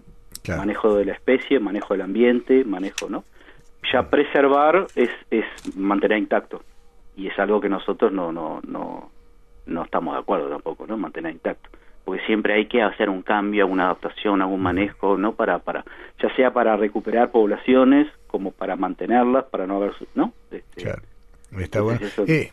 Manejo 0.49 0.95
de 0.95 1.05
la 1.05 1.13
especie, 1.13 1.61
manejo 1.61 1.93
del 1.93 2.03
ambiente, 2.03 2.65
manejo, 2.65 3.09
¿no? 3.11 3.25
Ya 3.93 4.09
preservar 4.09 4.87
es, 4.95 5.11
es 5.31 5.45
mantener 5.77 6.19
intacto 6.19 6.63
y 7.17 7.27
es 7.27 7.39
algo 7.39 7.61
que 7.61 7.69
nosotros 7.69 8.13
no, 8.13 8.33
no, 8.33 8.61
no, 8.67 9.11
no 9.67 9.83
estamos 9.83 10.15
de 10.15 10.21
acuerdo 10.21 10.49
tampoco, 10.49 10.87
¿no? 10.87 10.97
Mantener 10.97 11.33
intacto 11.33 11.69
porque 12.09 12.25
siempre 12.25 12.55
hay 12.55 12.65
que 12.65 12.81
hacer 12.81 13.11
un 13.11 13.21
cambio, 13.21 13.65
alguna 13.65 13.85
adaptación, 13.85 14.41
algún 14.41 14.63
manejo, 14.63 15.19
¿no? 15.19 15.35
Para, 15.35 15.59
para, 15.59 15.85
ya 16.19 16.35
sea 16.37 16.55
para 16.55 16.75
recuperar 16.75 17.31
poblaciones 17.31 18.07
como 18.29 18.51
para 18.51 18.77
mantenerlas, 18.77 19.45
para 19.45 19.67
no 19.67 19.77
haber, 19.77 19.93
¿no? 20.15 20.33
Este, 20.51 20.85
claro. 20.85 21.03
Está 21.57 21.81
bueno. 21.81 22.01
Eh, 22.27 22.51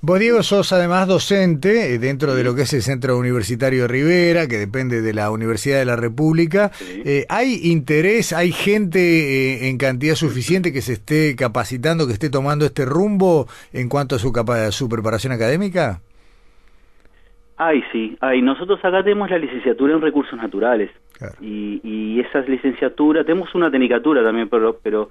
vos, 0.00 0.18
Diego, 0.18 0.42
sos 0.42 0.72
además 0.72 1.08
docente 1.08 1.94
eh, 1.94 1.98
dentro 1.98 2.34
de 2.34 2.44
lo 2.44 2.54
que 2.54 2.62
es 2.62 2.72
el 2.72 2.82
Centro 2.82 3.18
Universitario 3.18 3.82
de 3.82 3.88
Rivera, 3.88 4.46
que 4.46 4.58
depende 4.58 5.02
de 5.02 5.12
la 5.12 5.30
Universidad 5.30 5.78
de 5.78 5.84
la 5.84 5.96
República. 5.96 6.70
Eh, 6.80 7.26
¿Hay 7.28 7.60
interés, 7.64 8.32
hay 8.32 8.52
gente 8.52 9.68
en 9.68 9.78
cantidad 9.78 10.14
suficiente 10.14 10.72
que 10.72 10.80
se 10.80 10.94
esté 10.94 11.34
capacitando, 11.36 12.06
que 12.06 12.12
esté 12.12 12.30
tomando 12.30 12.64
este 12.64 12.84
rumbo 12.84 13.46
en 13.72 13.88
cuanto 13.88 14.16
a 14.16 14.18
su, 14.18 14.32
a 14.36 14.70
su 14.70 14.88
preparación 14.88 15.32
académica? 15.32 16.00
Ay, 17.56 17.82
sí, 17.92 18.16
ay, 18.20 18.42
nosotros 18.42 18.78
acá 18.84 19.02
tenemos 19.02 19.30
la 19.30 19.38
licenciatura 19.38 19.94
en 19.94 20.00
recursos 20.00 20.36
naturales 20.36 20.90
y, 21.40 21.80
y 21.82 22.20
esas 22.20 22.48
licenciaturas, 22.48 23.24
tenemos 23.26 23.54
una 23.54 23.70
tecnicatura 23.70 24.22
también, 24.22 24.48
pero, 24.48 24.78
pero 24.82 25.10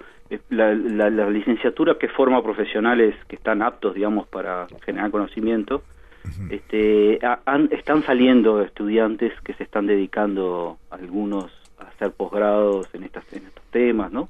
la, 0.49 0.73
la, 0.73 1.29
licenciatura 1.29 1.97
que 1.97 2.07
forma 2.07 2.41
profesionales 2.43 3.15
que 3.27 3.35
están 3.35 3.61
aptos, 3.61 3.95
digamos, 3.95 4.27
para 4.27 4.67
generar 4.85 5.11
conocimiento, 5.11 5.83
este, 6.49 7.19
están 7.71 8.03
saliendo 8.03 8.61
estudiantes 8.61 9.33
que 9.41 9.53
se 9.53 9.63
están 9.63 9.87
dedicando 9.87 10.77
algunos 10.89 11.51
a 11.77 11.83
hacer 11.83 12.11
posgrados 12.11 12.87
en, 12.93 13.03
estas, 13.03 13.25
en 13.33 13.45
estos 13.45 13.63
temas, 13.71 14.11
¿no? 14.11 14.29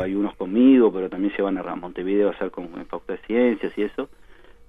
hay 0.00 0.14
unos 0.14 0.34
conmigo, 0.36 0.92
pero 0.92 1.08
también 1.10 1.34
se 1.34 1.42
van 1.42 1.58
a 1.58 1.74
Montevideo 1.74 2.28
a 2.28 2.32
hacer 2.32 2.50
con 2.50 2.66
en 2.76 2.86
Facultad 2.86 3.14
de 3.14 3.26
Ciencias 3.26 3.72
y 3.76 3.82
eso. 3.82 4.08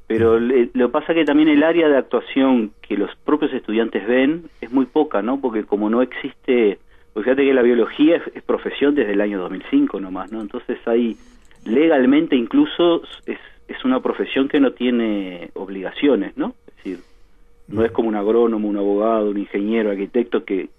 Pero 0.08 0.40
lo 0.40 0.88
que 0.88 0.88
pasa 0.88 1.14
que 1.14 1.26
también 1.26 1.50
el 1.50 1.64
área 1.64 1.90
de 1.90 1.98
actuación 1.98 2.72
que 2.82 2.96
los 2.96 3.14
propios 3.26 3.54
estudiantes 3.54 4.08
ven 4.08 4.46
es 4.62 4.72
muy 4.72 4.86
poca, 4.86 5.22
¿no? 5.22 5.42
Porque 5.42 5.66
como 5.66 5.90
no 5.90 6.02
existe, 6.02 6.80
pues 7.14 7.26
fíjate 7.26 7.44
que 7.44 7.54
la 7.54 7.62
biología 7.62 8.24
es, 8.34 8.44
profesión 8.44 8.96
desde 8.96 9.12
el 9.12 9.22
año 9.22 9.38
2005 9.40 10.00
nomás, 10.00 10.32
¿no? 10.32 10.42
Entonces 10.42 10.80
hay 10.86 11.18
legalmente 11.66 12.38
incluso 12.38 13.02
es, 13.26 13.38
es 13.68 13.84
una 13.84 14.00
profesión 14.00 14.48
que 14.48 14.62
no 14.62 14.72
tiene 14.72 15.50
obligaciones, 15.56 16.38
¿no? 16.38 16.56
Es 16.68 16.76
decir, 16.78 17.00
no 17.68 17.84
es 17.84 17.92
como 17.92 18.08
un 18.08 18.16
agrónomo, 18.16 18.70
un 18.70 18.78
abogado, 18.78 19.30
un 19.30 19.38
ingeniero, 19.38 19.92
arquitecto 19.92 20.46
que 20.46 20.70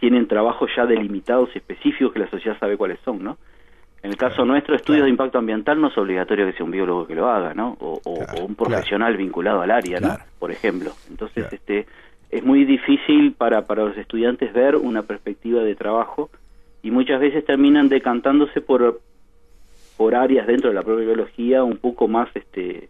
tienen 0.00 0.26
trabajos 0.26 0.70
ya 0.74 0.86
delimitados 0.86 1.50
y 1.54 1.58
específicos 1.58 2.14
que 2.14 2.20
la 2.20 2.30
sociedad 2.30 2.58
sabe 2.58 2.78
cuáles 2.78 3.00
son, 3.00 3.22
¿no? 3.22 3.36
En 4.02 4.10
el 4.10 4.16
caso 4.16 4.44
nuestro, 4.44 4.76
estudios 4.76 5.04
de 5.04 5.10
impacto 5.10 5.38
ambiental 5.38 5.80
no 5.80 5.88
es 5.88 5.98
obligatorio 5.98 6.46
que 6.46 6.52
sea 6.52 6.64
un 6.64 6.70
biólogo 6.70 7.06
que 7.06 7.14
lo 7.14 7.28
haga, 7.28 7.54
¿no? 7.54 7.76
O, 7.80 8.00
un 8.40 8.54
profesional 8.54 9.16
vinculado 9.16 9.62
al 9.62 9.70
área, 9.70 9.98
¿no? 10.00 10.16
Por 10.38 10.52
ejemplo. 10.52 10.92
Entonces, 11.10 11.52
este, 11.52 11.86
es 12.30 12.44
muy 12.44 12.64
difícil 12.64 13.32
para, 13.32 13.66
para 13.66 13.84
los 13.84 13.96
estudiantes 13.96 14.52
ver 14.52 14.76
una 14.76 15.02
perspectiva 15.02 15.62
de 15.62 15.74
trabajo 15.74 16.30
y 16.82 16.90
muchas 16.90 17.20
veces 17.20 17.44
terminan 17.44 17.88
decantándose 17.88 18.60
por, 18.60 19.00
por 19.96 20.14
áreas 20.14 20.46
dentro 20.46 20.68
de 20.68 20.74
la 20.74 20.82
propia 20.82 21.06
biología 21.06 21.64
un 21.64 21.78
poco 21.78 22.06
más, 22.06 22.28
este, 22.34 22.88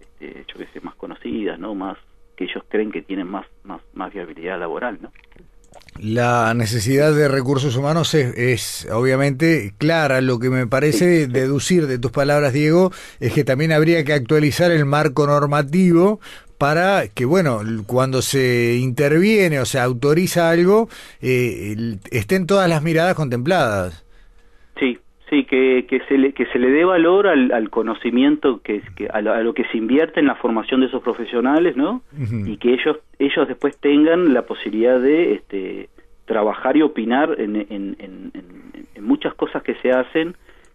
este 0.00 0.44
yo 0.46 0.58
que 0.58 0.66
sé, 0.66 0.80
más 0.80 0.94
conocidas, 0.94 1.58
¿no? 1.58 1.74
Más 1.74 1.98
que 2.36 2.44
ellos 2.44 2.62
creen 2.68 2.92
que 2.92 3.02
tienen 3.02 3.26
más, 3.26 3.46
más, 3.64 3.80
más 3.94 4.12
viabilidad 4.12 4.58
laboral, 4.58 4.98
¿no? 5.00 5.10
La 6.00 6.52
necesidad 6.54 7.14
de 7.14 7.28
recursos 7.28 7.76
humanos 7.76 8.14
es, 8.14 8.86
obviamente 8.92 9.74
clara. 9.78 10.20
Lo 10.20 10.38
que 10.38 10.50
me 10.50 10.66
parece 10.66 11.28
deducir 11.28 11.86
de 11.86 11.98
tus 11.98 12.10
palabras, 12.10 12.52
Diego, 12.52 12.92
es 13.20 13.32
que 13.32 13.44
también 13.44 13.72
habría 13.72 14.04
que 14.04 14.12
actualizar 14.12 14.72
el 14.72 14.84
marco 14.86 15.26
normativo 15.26 16.20
para 16.58 17.06
que, 17.08 17.24
bueno, 17.24 17.62
cuando 17.86 18.22
se 18.22 18.76
interviene 18.80 19.60
o 19.60 19.66
se 19.66 19.78
autoriza 19.78 20.50
algo, 20.50 20.88
eh, 21.20 21.98
estén 22.10 22.46
todas 22.46 22.68
las 22.68 22.82
miradas 22.82 23.14
contempladas. 23.14 24.03
Sí, 25.30 25.44
que, 25.44 25.86
que, 25.88 26.00
se, 26.00 26.18
le, 26.18 26.32
que 26.32 26.44
se 26.46 26.58
le 26.58 26.70
dé 26.70 26.84
valor 26.84 27.26
al, 27.26 27.70
conocimiento, 27.70 28.60
que, 28.62 28.82
que 28.94 29.08
a, 29.08 29.22
lo, 29.22 29.54
que 29.54 29.64
se 29.64 29.78
invierte 29.78 30.20
en 30.20 30.26
la 30.26 30.34
formación 30.34 30.80
de 30.80 30.86
esos 30.86 31.02
profesionales, 31.02 31.76
¿no? 31.76 32.02
Y 32.46 32.58
que 32.58 32.74
ellos 32.74 32.98
ellos 33.18 33.48
después 33.48 33.78
tengan 33.78 34.34
la 34.34 34.42
posibilidad 34.42 35.00
de 35.00 35.34
este, 35.34 35.88
trabajar 36.26 36.76
y 36.76 36.82
opinar 36.82 37.36
en, 37.38 37.56
en, 37.56 37.96
en, 37.98 38.32
en, 38.94 39.04
muchas 39.04 39.34
cosas 39.34 39.62
que 39.62 39.74
se 39.76 39.90
hacen 39.90 40.34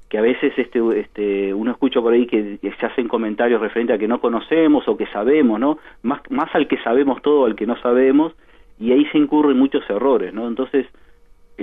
que 0.09 0.17
a 0.17 0.21
veces 0.21 0.51
este, 0.57 0.79
este, 0.99 1.53
uno 1.53 1.71
escucha 1.71 2.01
por 2.01 2.13
ahí 2.13 2.25
que, 2.25 2.57
se 2.61 2.85
hacen 2.85 3.07
comentarios 3.07 3.61
referente 3.61 3.93
a 3.93 3.99
que 3.99 4.07
no 4.07 4.19
conocemos 4.19 4.87
o 4.87 4.97
que 4.97 5.05
sabemos, 5.07 5.59
¿no? 5.59 5.77
Más, 6.01 6.21
más 6.31 6.49
al 6.55 6.67
que 6.67 6.77
sabemos 6.81 7.21
todo, 7.21 7.45
al 7.45 7.55
que 7.55 7.67
no 7.67 7.79
sabemos, 7.79 8.33
y 8.79 8.91
ahí 8.91 9.05
se 9.11 9.19
incurren 9.19 9.59
muchos 9.59 9.87
errores, 9.87 10.33
¿no? 10.33 10.47
Entonces, 10.47 10.87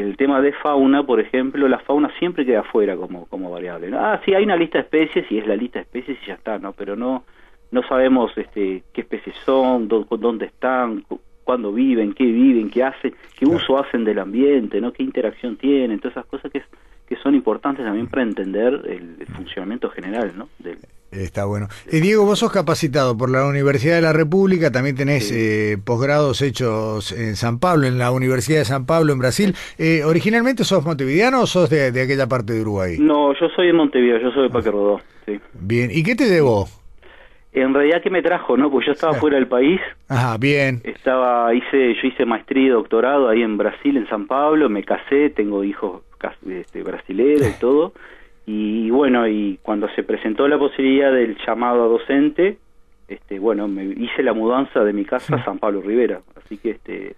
el 0.00 0.16
tema 0.16 0.40
de 0.40 0.52
fauna, 0.52 1.02
por 1.04 1.20
ejemplo, 1.20 1.68
la 1.68 1.78
fauna 1.78 2.10
siempre 2.18 2.44
queda 2.44 2.62
fuera 2.62 2.96
como, 2.96 3.26
como 3.26 3.50
variable. 3.50 3.90
Ah, 3.94 4.20
sí, 4.24 4.34
hay 4.34 4.44
una 4.44 4.56
lista 4.56 4.78
de 4.78 4.84
especies 4.84 5.30
y 5.30 5.38
es 5.38 5.46
la 5.46 5.56
lista 5.56 5.78
de 5.78 5.84
especies 5.84 6.18
y 6.22 6.26
ya 6.26 6.34
está, 6.34 6.58
¿no? 6.58 6.72
Pero 6.72 6.96
no 6.96 7.24
no 7.70 7.82
sabemos 7.82 8.32
este, 8.36 8.84
qué 8.92 9.00
especies 9.02 9.36
son, 9.44 9.88
dónde 9.88 10.46
están, 10.46 11.04
cuándo 11.44 11.72
viven, 11.72 12.12
qué 12.12 12.24
viven, 12.24 12.70
qué 12.70 12.84
hacen, 12.84 13.14
qué 13.38 13.46
uso 13.46 13.78
hacen 13.78 14.04
del 14.04 14.18
ambiente, 14.18 14.80
¿no? 14.80 14.92
qué 14.92 15.02
interacción 15.02 15.56
tienen, 15.56 15.98
todas 15.98 16.16
esas 16.16 16.26
cosas 16.26 16.50
que, 16.50 16.62
que 17.06 17.16
son 17.16 17.34
importantes 17.34 17.84
también 17.84 18.06
para 18.06 18.22
entender 18.22 18.82
el, 18.86 19.26
funcionamiento 19.26 19.90
general 19.90 20.32
¿no? 20.36 20.48
Del, 20.58 20.78
Está 21.16 21.46
bueno. 21.46 21.68
Eh, 21.90 22.00
Diego, 22.00 22.24
vos 22.24 22.38
sos 22.38 22.52
capacitado 22.52 23.16
por 23.16 23.30
la 23.30 23.46
Universidad 23.46 23.96
de 23.96 24.02
la 24.02 24.12
República, 24.12 24.70
también 24.70 24.96
tenés 24.96 25.32
eh, 25.32 25.78
posgrados 25.84 26.42
hechos 26.42 27.12
en 27.12 27.36
San 27.36 27.58
Pablo, 27.58 27.86
en 27.86 27.98
la 27.98 28.10
Universidad 28.10 28.58
de 28.58 28.64
San 28.64 28.86
Pablo, 28.86 29.12
en 29.12 29.18
Brasil. 29.18 29.54
Eh, 29.78 30.02
¿Originalmente 30.04 30.64
sos 30.64 30.84
montevideano 30.84 31.42
o 31.42 31.46
sos 31.46 31.70
de, 31.70 31.88
aquella 31.88 32.26
parte 32.26 32.52
de 32.52 32.60
Uruguay? 32.60 32.96
No, 32.98 33.32
yo 33.32 33.48
soy 33.54 33.68
de 33.68 33.72
Montevideo, 33.72 34.18
yo 34.18 34.30
soy 34.32 34.44
de 34.44 34.50
Paquerodó. 34.50 35.00
Sí. 35.24 35.40
Bien, 35.54 35.90
¿y 35.92 36.02
qué 36.02 36.14
te 36.14 36.28
debo? 36.28 36.66
En 37.52 37.72
realidad, 37.72 38.02
¿qué 38.02 38.10
me 38.10 38.20
trajo, 38.20 38.58
no? 38.58 38.70
Pues 38.70 38.84
yo 38.84 38.92
estaba 38.92 39.14
fuera 39.14 39.36
del 39.36 39.48
país. 39.48 39.80
Ajá, 40.08 40.36
bien. 40.36 40.82
Estaba, 40.84 41.54
hice, 41.54 41.94
yo 41.94 42.08
hice 42.08 42.26
maestría 42.26 42.66
y 42.66 42.68
doctorado 42.68 43.30
ahí 43.30 43.40
en 43.40 43.56
Brasil, 43.56 43.96
en 43.96 44.06
San 44.08 44.26
Pablo, 44.26 44.68
me 44.68 44.84
casé, 44.84 45.30
tengo 45.30 45.64
hijos 45.64 46.02
este, 46.46 46.82
brasileros 46.82 47.48
y 47.48 47.52
todo. 47.60 47.94
Y 48.46 48.90
bueno, 48.90 49.26
y 49.26 49.58
cuando 49.62 49.88
se 49.94 50.04
presentó 50.04 50.46
la 50.46 50.58
posibilidad 50.58 51.12
del 51.12 51.36
llamado 51.44 51.84
a 51.84 51.88
docente, 51.88 52.58
este, 53.08 53.38
bueno, 53.38 53.66
me 53.68 53.84
hice 53.84 54.22
la 54.22 54.32
mudanza 54.32 54.84
de 54.84 54.92
mi 54.92 55.04
casa 55.04 55.36
a 55.36 55.44
San 55.44 55.58
Pablo 55.58 55.82
Rivera. 55.82 56.20
Así 56.36 56.56
que 56.56 56.70
este, 56.70 57.16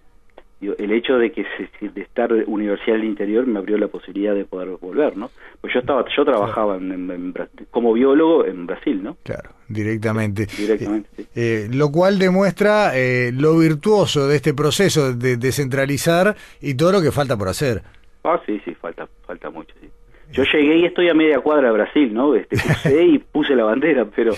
el 0.61 0.91
hecho 0.91 1.17
de 1.17 1.31
que 1.31 1.45
de 1.81 2.01
estar 2.01 2.31
universidad 2.33 2.97
del 2.97 3.05
interior 3.05 3.47
me 3.47 3.59
abrió 3.59 3.77
la 3.77 3.87
posibilidad 3.87 4.35
de 4.35 4.45
poder 4.45 4.69
volver, 4.81 5.15
¿no? 5.15 5.31
Pues 5.61 5.73
yo 5.73 5.79
estaba, 5.79 6.03
yo 6.15 6.25
trabajaba 6.25 6.75
en, 6.75 7.33
como 7.71 7.93
biólogo 7.93 8.45
en 8.45 8.65
Brasil, 8.65 9.01
¿no? 9.01 9.17
Claro, 9.23 9.51
directamente. 9.67 10.47
Directamente. 10.57 11.09
Sí. 11.15 11.21
Eh, 11.21 11.27
eh, 11.35 11.69
lo 11.71 11.91
cual 11.91 12.19
demuestra 12.19 12.97
eh, 12.97 13.31
lo 13.33 13.57
virtuoso 13.57 14.27
de 14.27 14.35
este 14.35 14.53
proceso 14.53 15.13
de 15.13 15.37
descentralizar 15.37 16.35
y 16.61 16.75
todo 16.75 16.91
lo 16.91 17.01
que 17.01 17.11
falta 17.11 17.37
por 17.37 17.47
hacer. 17.47 17.81
Ah, 18.23 18.39
sí, 18.45 18.61
sí, 18.65 18.75
falta, 18.75 19.07
falta 19.25 19.49
mucho, 19.49 19.73
sí. 19.79 19.87
Yo 20.31 20.43
llegué 20.43 20.77
y 20.77 20.85
estoy 20.85 21.09
a 21.09 21.13
media 21.13 21.39
cuadra 21.39 21.67
de 21.67 21.73
Brasil, 21.73 22.13
¿no? 22.13 22.35
Este, 22.35 22.57
crucé 22.63 23.03
y 23.03 23.19
puse 23.19 23.55
la 23.55 23.63
bandera, 23.63 24.05
pero, 24.15 24.33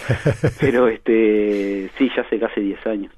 pero 0.59 0.87
este, 0.87 1.89
sí, 1.97 2.09
ya 2.15 2.21
hace 2.21 2.39
casi 2.39 2.61
10 2.61 2.87
años. 2.87 3.13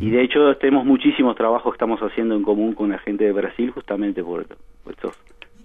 Y 0.00 0.10
de 0.10 0.22
hecho 0.22 0.56
tenemos 0.56 0.84
muchísimos 0.84 1.36
trabajos 1.36 1.72
que 1.72 1.76
estamos 1.76 2.00
haciendo 2.00 2.34
en 2.34 2.42
común 2.42 2.74
con 2.74 2.90
la 2.90 2.98
gente 2.98 3.24
de 3.24 3.32
Brasil 3.32 3.70
justamente 3.70 4.22
por, 4.22 4.44
estas 4.90 5.12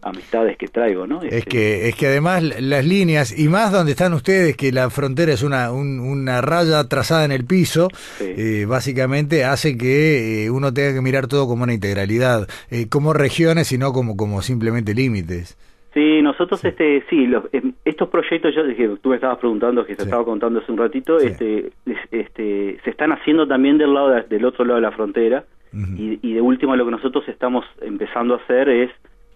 amistades 0.04 0.58
que 0.58 0.68
traigo, 0.68 1.08
¿no? 1.08 1.22
Es 1.22 1.34
este, 1.34 1.50
que 1.50 1.90
es 1.90 1.96
que 1.96 2.08
además 2.08 2.44
las 2.44 2.86
líneas 2.86 3.38
y 3.38 3.48
más 3.50 3.72
donde 3.72 3.92
están 3.92 4.14
ustedes 4.14 4.56
que 4.58 4.72
la 4.72 4.90
frontera 4.90 5.34
es 5.34 5.44
una 5.44 5.72
una 5.72 6.42
raya 6.42 6.84
trazada 6.88 7.26
en 7.26 7.32
el 7.32 7.46
piso, 7.46 7.90
eh, 8.20 8.66
básicamente 8.68 9.44
hace 9.44 9.78
que 9.78 10.46
eh, 10.46 10.50
uno 10.50 10.74
tenga 10.74 10.94
que 10.94 11.02
mirar 11.02 11.28
todo 11.28 11.48
como 11.48 11.64
una 11.64 11.74
integralidad, 11.74 12.48
eh, 12.70 12.88
como 12.90 13.14
regiones 13.14 13.72
y 13.72 13.78
no 13.78 13.94
como 13.94 14.18
como 14.18 14.42
simplemente 14.42 14.94
límites. 14.94 15.58
Sí, 15.94 16.22
nosotros, 16.22 16.64
este, 16.64 17.04
sí, 17.10 17.30
em, 17.52 17.74
estos 17.84 18.08
proyectos, 18.08 18.56
yo, 18.56 18.64
que 18.76 18.88
tú 19.02 19.10
me 19.10 19.16
estabas 19.16 19.40
preguntando, 19.40 19.86
que 19.86 19.96
te 19.96 20.04
estaba 20.04 20.24
contando 20.24 20.60
hace 20.60 20.72
un 20.72 20.78
ratito, 20.78 21.18
este, 21.18 21.72
este, 22.12 22.80
se 22.82 22.90
están 22.90 23.12
haciendo 23.12 23.46
también 23.46 23.78
del 23.78 23.94
lado 23.94 24.10
del 24.10 24.46
otro 24.46 24.64
lado 24.64 24.78
de 24.78 24.82
la 24.82 24.92
frontera 24.92 25.44
y, 25.74 26.34
de 26.34 26.42
último 26.42 26.76
lo 26.76 26.86
que 26.86 26.92
nosotros 26.92 27.28
estamos 27.28 27.66
empezando 27.82 28.36
a 28.36 28.38
hacer 28.38 28.70
es, 28.70 28.92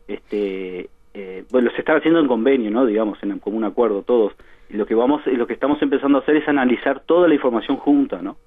este, 0.08 0.90
eh, 1.14 1.44
bueno, 1.52 1.72
se 1.72 1.80
está 1.80 1.96
haciendo 1.96 2.22
en 2.22 2.28
convenio, 2.28 2.72
no, 2.72 2.86
digamos, 2.86 3.22
en 3.22 3.38
común 3.40 3.66
acuerdo 3.66 4.04
todos. 4.04 4.34
Y 4.70 4.78
lo 4.78 4.86
que 4.86 4.96
vamos, 4.96 5.26
lo 5.28 5.48
que 5.48 5.54
estamos 5.54 5.82
empezando 5.82 6.18
a 6.18 6.22
hacer 6.22 6.38
es 6.38 6.48
analizar 6.48 7.02
toda 7.02 7.28
la 7.28 7.36
información 7.36 7.78
junta, 7.78 8.22
¿no? 8.22 8.38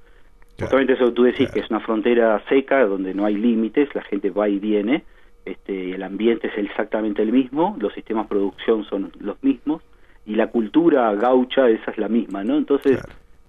Justamente 0.59 0.95
eso 0.95 1.07
que 1.07 1.13
tú 1.13 1.23
decís, 1.25 1.51
que 1.51 1.61
es 1.61 1.71
una 1.71 1.81
frontera 1.81 2.43
seca 2.49 2.85
donde 2.85 3.15
no 3.15 3.25
hay 3.25 3.37
límites, 3.37 3.95
la 3.95 4.03
gente 4.03 4.31
va 4.31 4.49
y 4.49 4.59
viene 4.59 5.05
este, 5.49 5.95
el 5.95 6.03
ambiente 6.03 6.49
es 6.49 6.59
exactamente 6.59 7.23
el 7.23 7.33
mismo, 7.33 7.77
los 7.81 7.93
sistemas 7.95 8.27
de 8.27 8.29
producción 8.29 8.85
son 8.85 9.13
los 9.21 9.43
mismos 9.43 9.83
y 10.27 10.35
la 10.35 10.49
cultura 10.49 11.15
gaucha 11.15 11.69
esa 11.69 11.91
es 11.91 11.99
la 11.99 12.09
misma, 12.09 12.45
¿no? 12.45 12.57
Entonces, 12.57 13.01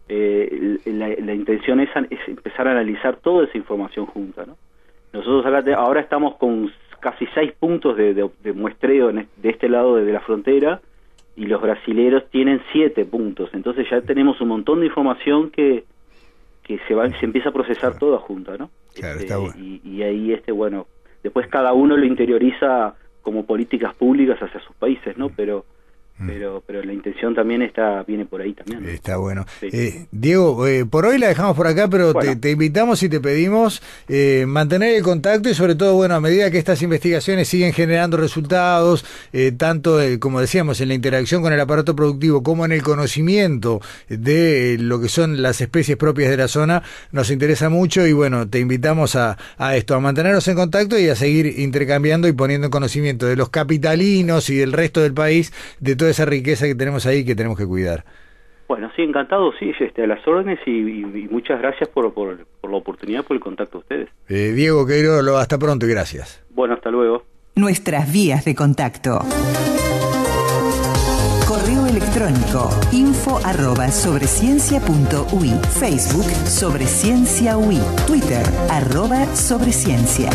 eh, 0.08 0.80
la, 0.86 1.34
intención 1.34 1.80
es, 1.82 1.90
es, 2.10 2.20
empezar 2.28 2.68
a 2.68 2.72
analizar 2.72 3.18
toda 3.18 3.46
esa 3.46 3.58
información 3.58 4.06
junta, 4.06 4.46
¿no? 4.46 4.56
Nosotros 5.12 5.46
ahora, 5.76 6.02
estamos 6.02 6.36
con 6.36 6.72
casi 7.00 7.26
seis 7.34 7.52
puntos 7.60 7.98
de, 7.98 8.30
muestreo 8.54 9.12
de 9.12 9.28
este 9.44 9.68
lado 9.68 9.96
de, 9.96 10.12
la 10.12 10.20
frontera 10.22 10.82
y 11.36 11.46
los 11.46 11.62
brasileros 11.62 12.30
tienen 12.30 12.62
siete 12.72 13.06
puntos, 13.06 13.50
entonces 13.54 13.88
ya 13.90 14.02
tenemos 14.02 14.40
un 14.42 14.50
montón 14.50 14.82
de 14.82 14.88
información 14.88 15.50
que 15.50 15.84
que 16.64 16.80
se 16.88 16.94
va 16.94 17.10
se 17.10 17.26
empieza 17.26 17.50
a 17.50 17.52
procesar 17.52 17.98
toda 17.98 18.20
junta, 18.20 18.56
¿no? 18.56 18.70
Este, 18.94 19.34
y, 19.58 19.82
y 19.84 20.04
ahí 20.04 20.32
este 20.32 20.52
bueno 20.52 20.86
después 21.24 21.48
cada 21.48 21.74
uno 21.74 21.98
lo 21.98 22.06
interioriza 22.06 22.96
como 23.22 23.46
políticas 23.46 23.94
públicas 23.96 24.42
hacia 24.42 24.60
sus 24.62 24.76
países, 24.76 25.18
¿no? 25.18 25.30
Pero. 25.30 25.66
Pero 26.26 26.64
pero 26.66 26.84
la 26.84 26.92
intención 26.92 27.34
también 27.34 27.62
está 27.62 28.04
viene 28.04 28.26
por 28.26 28.42
ahí 28.42 28.54
también 28.54 28.86
está 28.90 29.18
bueno. 29.18 29.46
Eh, 29.62 30.08
Diego 30.12 30.68
eh, 30.68 30.86
por 30.86 31.06
hoy 31.06 31.18
la 31.18 31.28
dejamos 31.28 31.56
por 31.56 31.68
acá 31.68 31.88
pero 31.88 32.14
te, 32.14 32.52
invitamos 32.52 33.02
y 33.04 33.10
te 33.10 33.20
pedimos 33.20 33.82
eh, 34.10 34.46
mantener 34.48 34.96
el 34.96 35.04
contacto 35.04 35.50
y 35.50 35.54
sobre 35.54 35.76
todo 35.76 35.96
bueno 35.96 36.16
a 36.16 36.20
medida 36.20 36.52
que 36.52 36.58
estas 36.58 36.82
investigaciones 36.82 37.48
siguen 37.48 37.72
generando 37.72 38.18
resultados 38.18 39.06
tanto 39.58 40.00
como 40.20 40.42
decíamos 40.42 40.82
en 40.82 40.90
la 40.90 40.94
interacción 40.94 41.42
con 41.42 41.54
el 41.54 41.60
aparato 41.60 41.96
productivo 41.96 42.44
como 42.44 42.66
en 42.66 42.74
el 42.74 42.84
conocimiento 42.84 43.82
de 44.10 44.78
lo 44.80 45.00
que 45.00 45.08
son 45.08 45.42
las 45.42 45.62
especies 45.62 45.98
propias 45.98 46.30
de 46.30 46.38
la 46.38 46.48
zona 46.48 46.84
nos 47.12 47.32
interesa 47.32 47.70
mucho 47.70 48.06
y 48.06 48.14
bueno 48.14 48.48
te 48.48 48.60
invitamos 48.60 49.16
a, 49.16 49.38
a 49.58 49.78
esto 49.78 49.96
a 49.96 50.00
mantenernos 50.00 50.48
en 50.48 50.56
contacto 50.56 51.00
y 51.00 51.08
a 51.08 51.16
seguir 51.16 51.60
intercambiando 51.60 52.28
y 52.28 52.34
poniendo 52.34 52.68
en 52.68 52.72
conocimiento 52.72 53.26
de 53.26 53.36
los 53.36 53.50
capitalinos 53.50 54.50
y 54.50 54.58
del 54.58 54.74
resto 54.74 55.02
del 55.02 55.14
país 55.14 55.54
de 55.80 55.96
todo 55.96 56.09
esa 56.10 56.26
riqueza 56.26 56.66
que 56.66 56.76
tenemos 56.76 57.06
ahí 57.06 57.26
que 57.26 57.36
tenemos 57.36 57.58
que 57.58 57.66
cuidar. 57.66 58.04
Bueno, 58.70 58.92
sí, 58.96 59.02
encantado, 59.02 59.52
sí, 59.58 59.72
este, 59.80 60.04
a 60.04 60.08
las 60.08 60.26
órdenes 60.28 60.60
y, 60.68 61.04
muchas 61.32 61.60
gracias 61.60 61.90
por, 61.90 62.14
por, 62.14 62.38
la 62.38 62.78
oportunidad, 62.78 63.26
por 63.26 63.36
el 63.36 63.42
contacto 63.42 63.80
a 63.80 63.82
ustedes. 63.82 64.10
Eh, 64.28 64.52
Diego 64.56 64.86
Queiro, 64.86 65.38
hasta 65.38 65.58
pronto 65.58 65.88
y 65.88 65.90
gracias. 65.90 66.46
Bueno, 66.52 66.76
hasta 66.76 66.92
luego. 66.92 67.24
Nuestras 67.56 68.14
vías 68.14 68.46
de 68.46 68.54
contacto. 68.54 69.22
Correo 71.48 71.88
electrónico 71.88 72.70
info 72.92 73.40
arroba 73.44 73.88
sobreciencia.ui 73.88 75.50
Facebook 75.80 76.30
Sobre 76.48 76.86
Ciencia 76.86 77.58
UI 77.58 77.80
Twitter 78.06 78.46
arroba 78.70 79.26
Sobreciencia 79.36 80.30